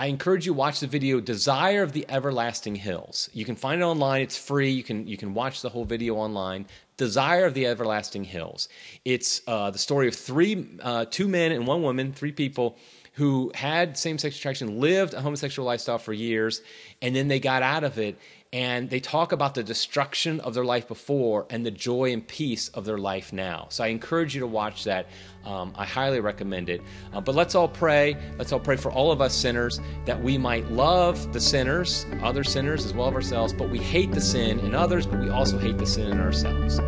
I 0.00 0.06
encourage 0.06 0.46
you 0.46 0.52
to 0.52 0.58
watch 0.58 0.78
the 0.78 0.86
video 0.86 1.18
Desire 1.20 1.82
of 1.82 1.92
the 1.92 2.06
Everlasting 2.08 2.76
Hills. 2.76 3.28
You 3.32 3.44
can 3.44 3.56
find 3.56 3.80
it 3.80 3.84
online. 3.84 4.22
It's 4.22 4.38
free. 4.38 4.70
You 4.70 4.84
can 4.84 5.08
you 5.08 5.16
can 5.16 5.34
watch 5.34 5.60
the 5.60 5.68
whole 5.68 5.84
video 5.84 6.14
online. 6.14 6.66
Desire 6.96 7.46
of 7.46 7.54
the 7.54 7.66
Everlasting 7.66 8.24
Hills. 8.24 8.68
It's 9.04 9.42
uh, 9.46 9.70
the 9.70 9.78
story 9.78 10.06
of 10.06 10.14
three, 10.14 10.68
uh, 10.82 11.06
two 11.10 11.28
men 11.28 11.52
and 11.52 11.66
one 11.66 11.82
woman, 11.82 12.12
three 12.12 12.32
people 12.32 12.76
who 13.18 13.50
had 13.52 13.98
same-sex 13.98 14.38
attraction, 14.38 14.78
lived 14.78 15.12
a 15.12 15.20
homosexual 15.20 15.66
lifestyle 15.66 15.98
for 15.98 16.12
years, 16.12 16.62
and 17.02 17.16
then 17.16 17.26
they 17.26 17.40
got 17.40 17.62
out 17.62 17.82
of 17.82 17.98
it 17.98 18.16
and 18.52 18.88
they 18.88 19.00
talk 19.00 19.32
about 19.32 19.54
the 19.54 19.62
destruction 19.62 20.40
of 20.40 20.54
their 20.54 20.64
life 20.64 20.86
before 20.88 21.44
and 21.50 21.66
the 21.66 21.70
joy 21.70 22.12
and 22.12 22.26
peace 22.26 22.68
of 22.68 22.84
their 22.84 22.96
life 22.96 23.32
now. 23.32 23.66
So 23.70 23.84
I 23.84 23.88
encourage 23.88 24.34
you 24.34 24.40
to 24.40 24.46
watch 24.46 24.84
that. 24.84 25.06
Um, 25.44 25.74
I 25.76 25.84
highly 25.84 26.20
recommend 26.20 26.68
it. 26.70 26.80
Uh, 27.12 27.20
but 27.20 27.34
let's 27.34 27.54
all 27.54 27.68
pray. 27.68 28.16
Let's 28.38 28.52
all 28.52 28.60
pray 28.60 28.76
for 28.76 28.90
all 28.92 29.10
of 29.10 29.20
us 29.20 29.34
sinners 29.34 29.80
that 30.06 30.22
we 30.22 30.38
might 30.38 30.70
love 30.70 31.32
the 31.32 31.40
sinners, 31.40 32.06
other 32.22 32.44
sinners 32.44 32.86
as 32.86 32.94
well 32.94 33.08
as 33.08 33.14
ourselves, 33.14 33.52
but 33.52 33.68
we 33.68 33.78
hate 33.78 34.12
the 34.12 34.20
sin 34.20 34.60
in 34.60 34.74
others, 34.74 35.06
but 35.06 35.20
we 35.20 35.28
also 35.28 35.58
hate 35.58 35.76
the 35.76 35.86
sin 35.86 36.06
in 36.06 36.20
ourselves. 36.20 36.78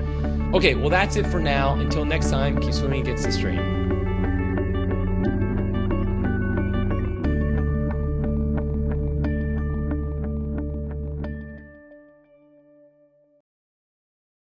Okay, 0.54 0.76
well, 0.76 0.90
that's 0.90 1.16
it 1.16 1.26
for 1.26 1.40
now. 1.40 1.74
Until 1.74 2.04
next 2.04 2.30
time, 2.30 2.58
keep 2.60 2.72
swimming 2.72 3.02
against 3.02 3.24
the 3.24 3.32
stream. 3.32 3.89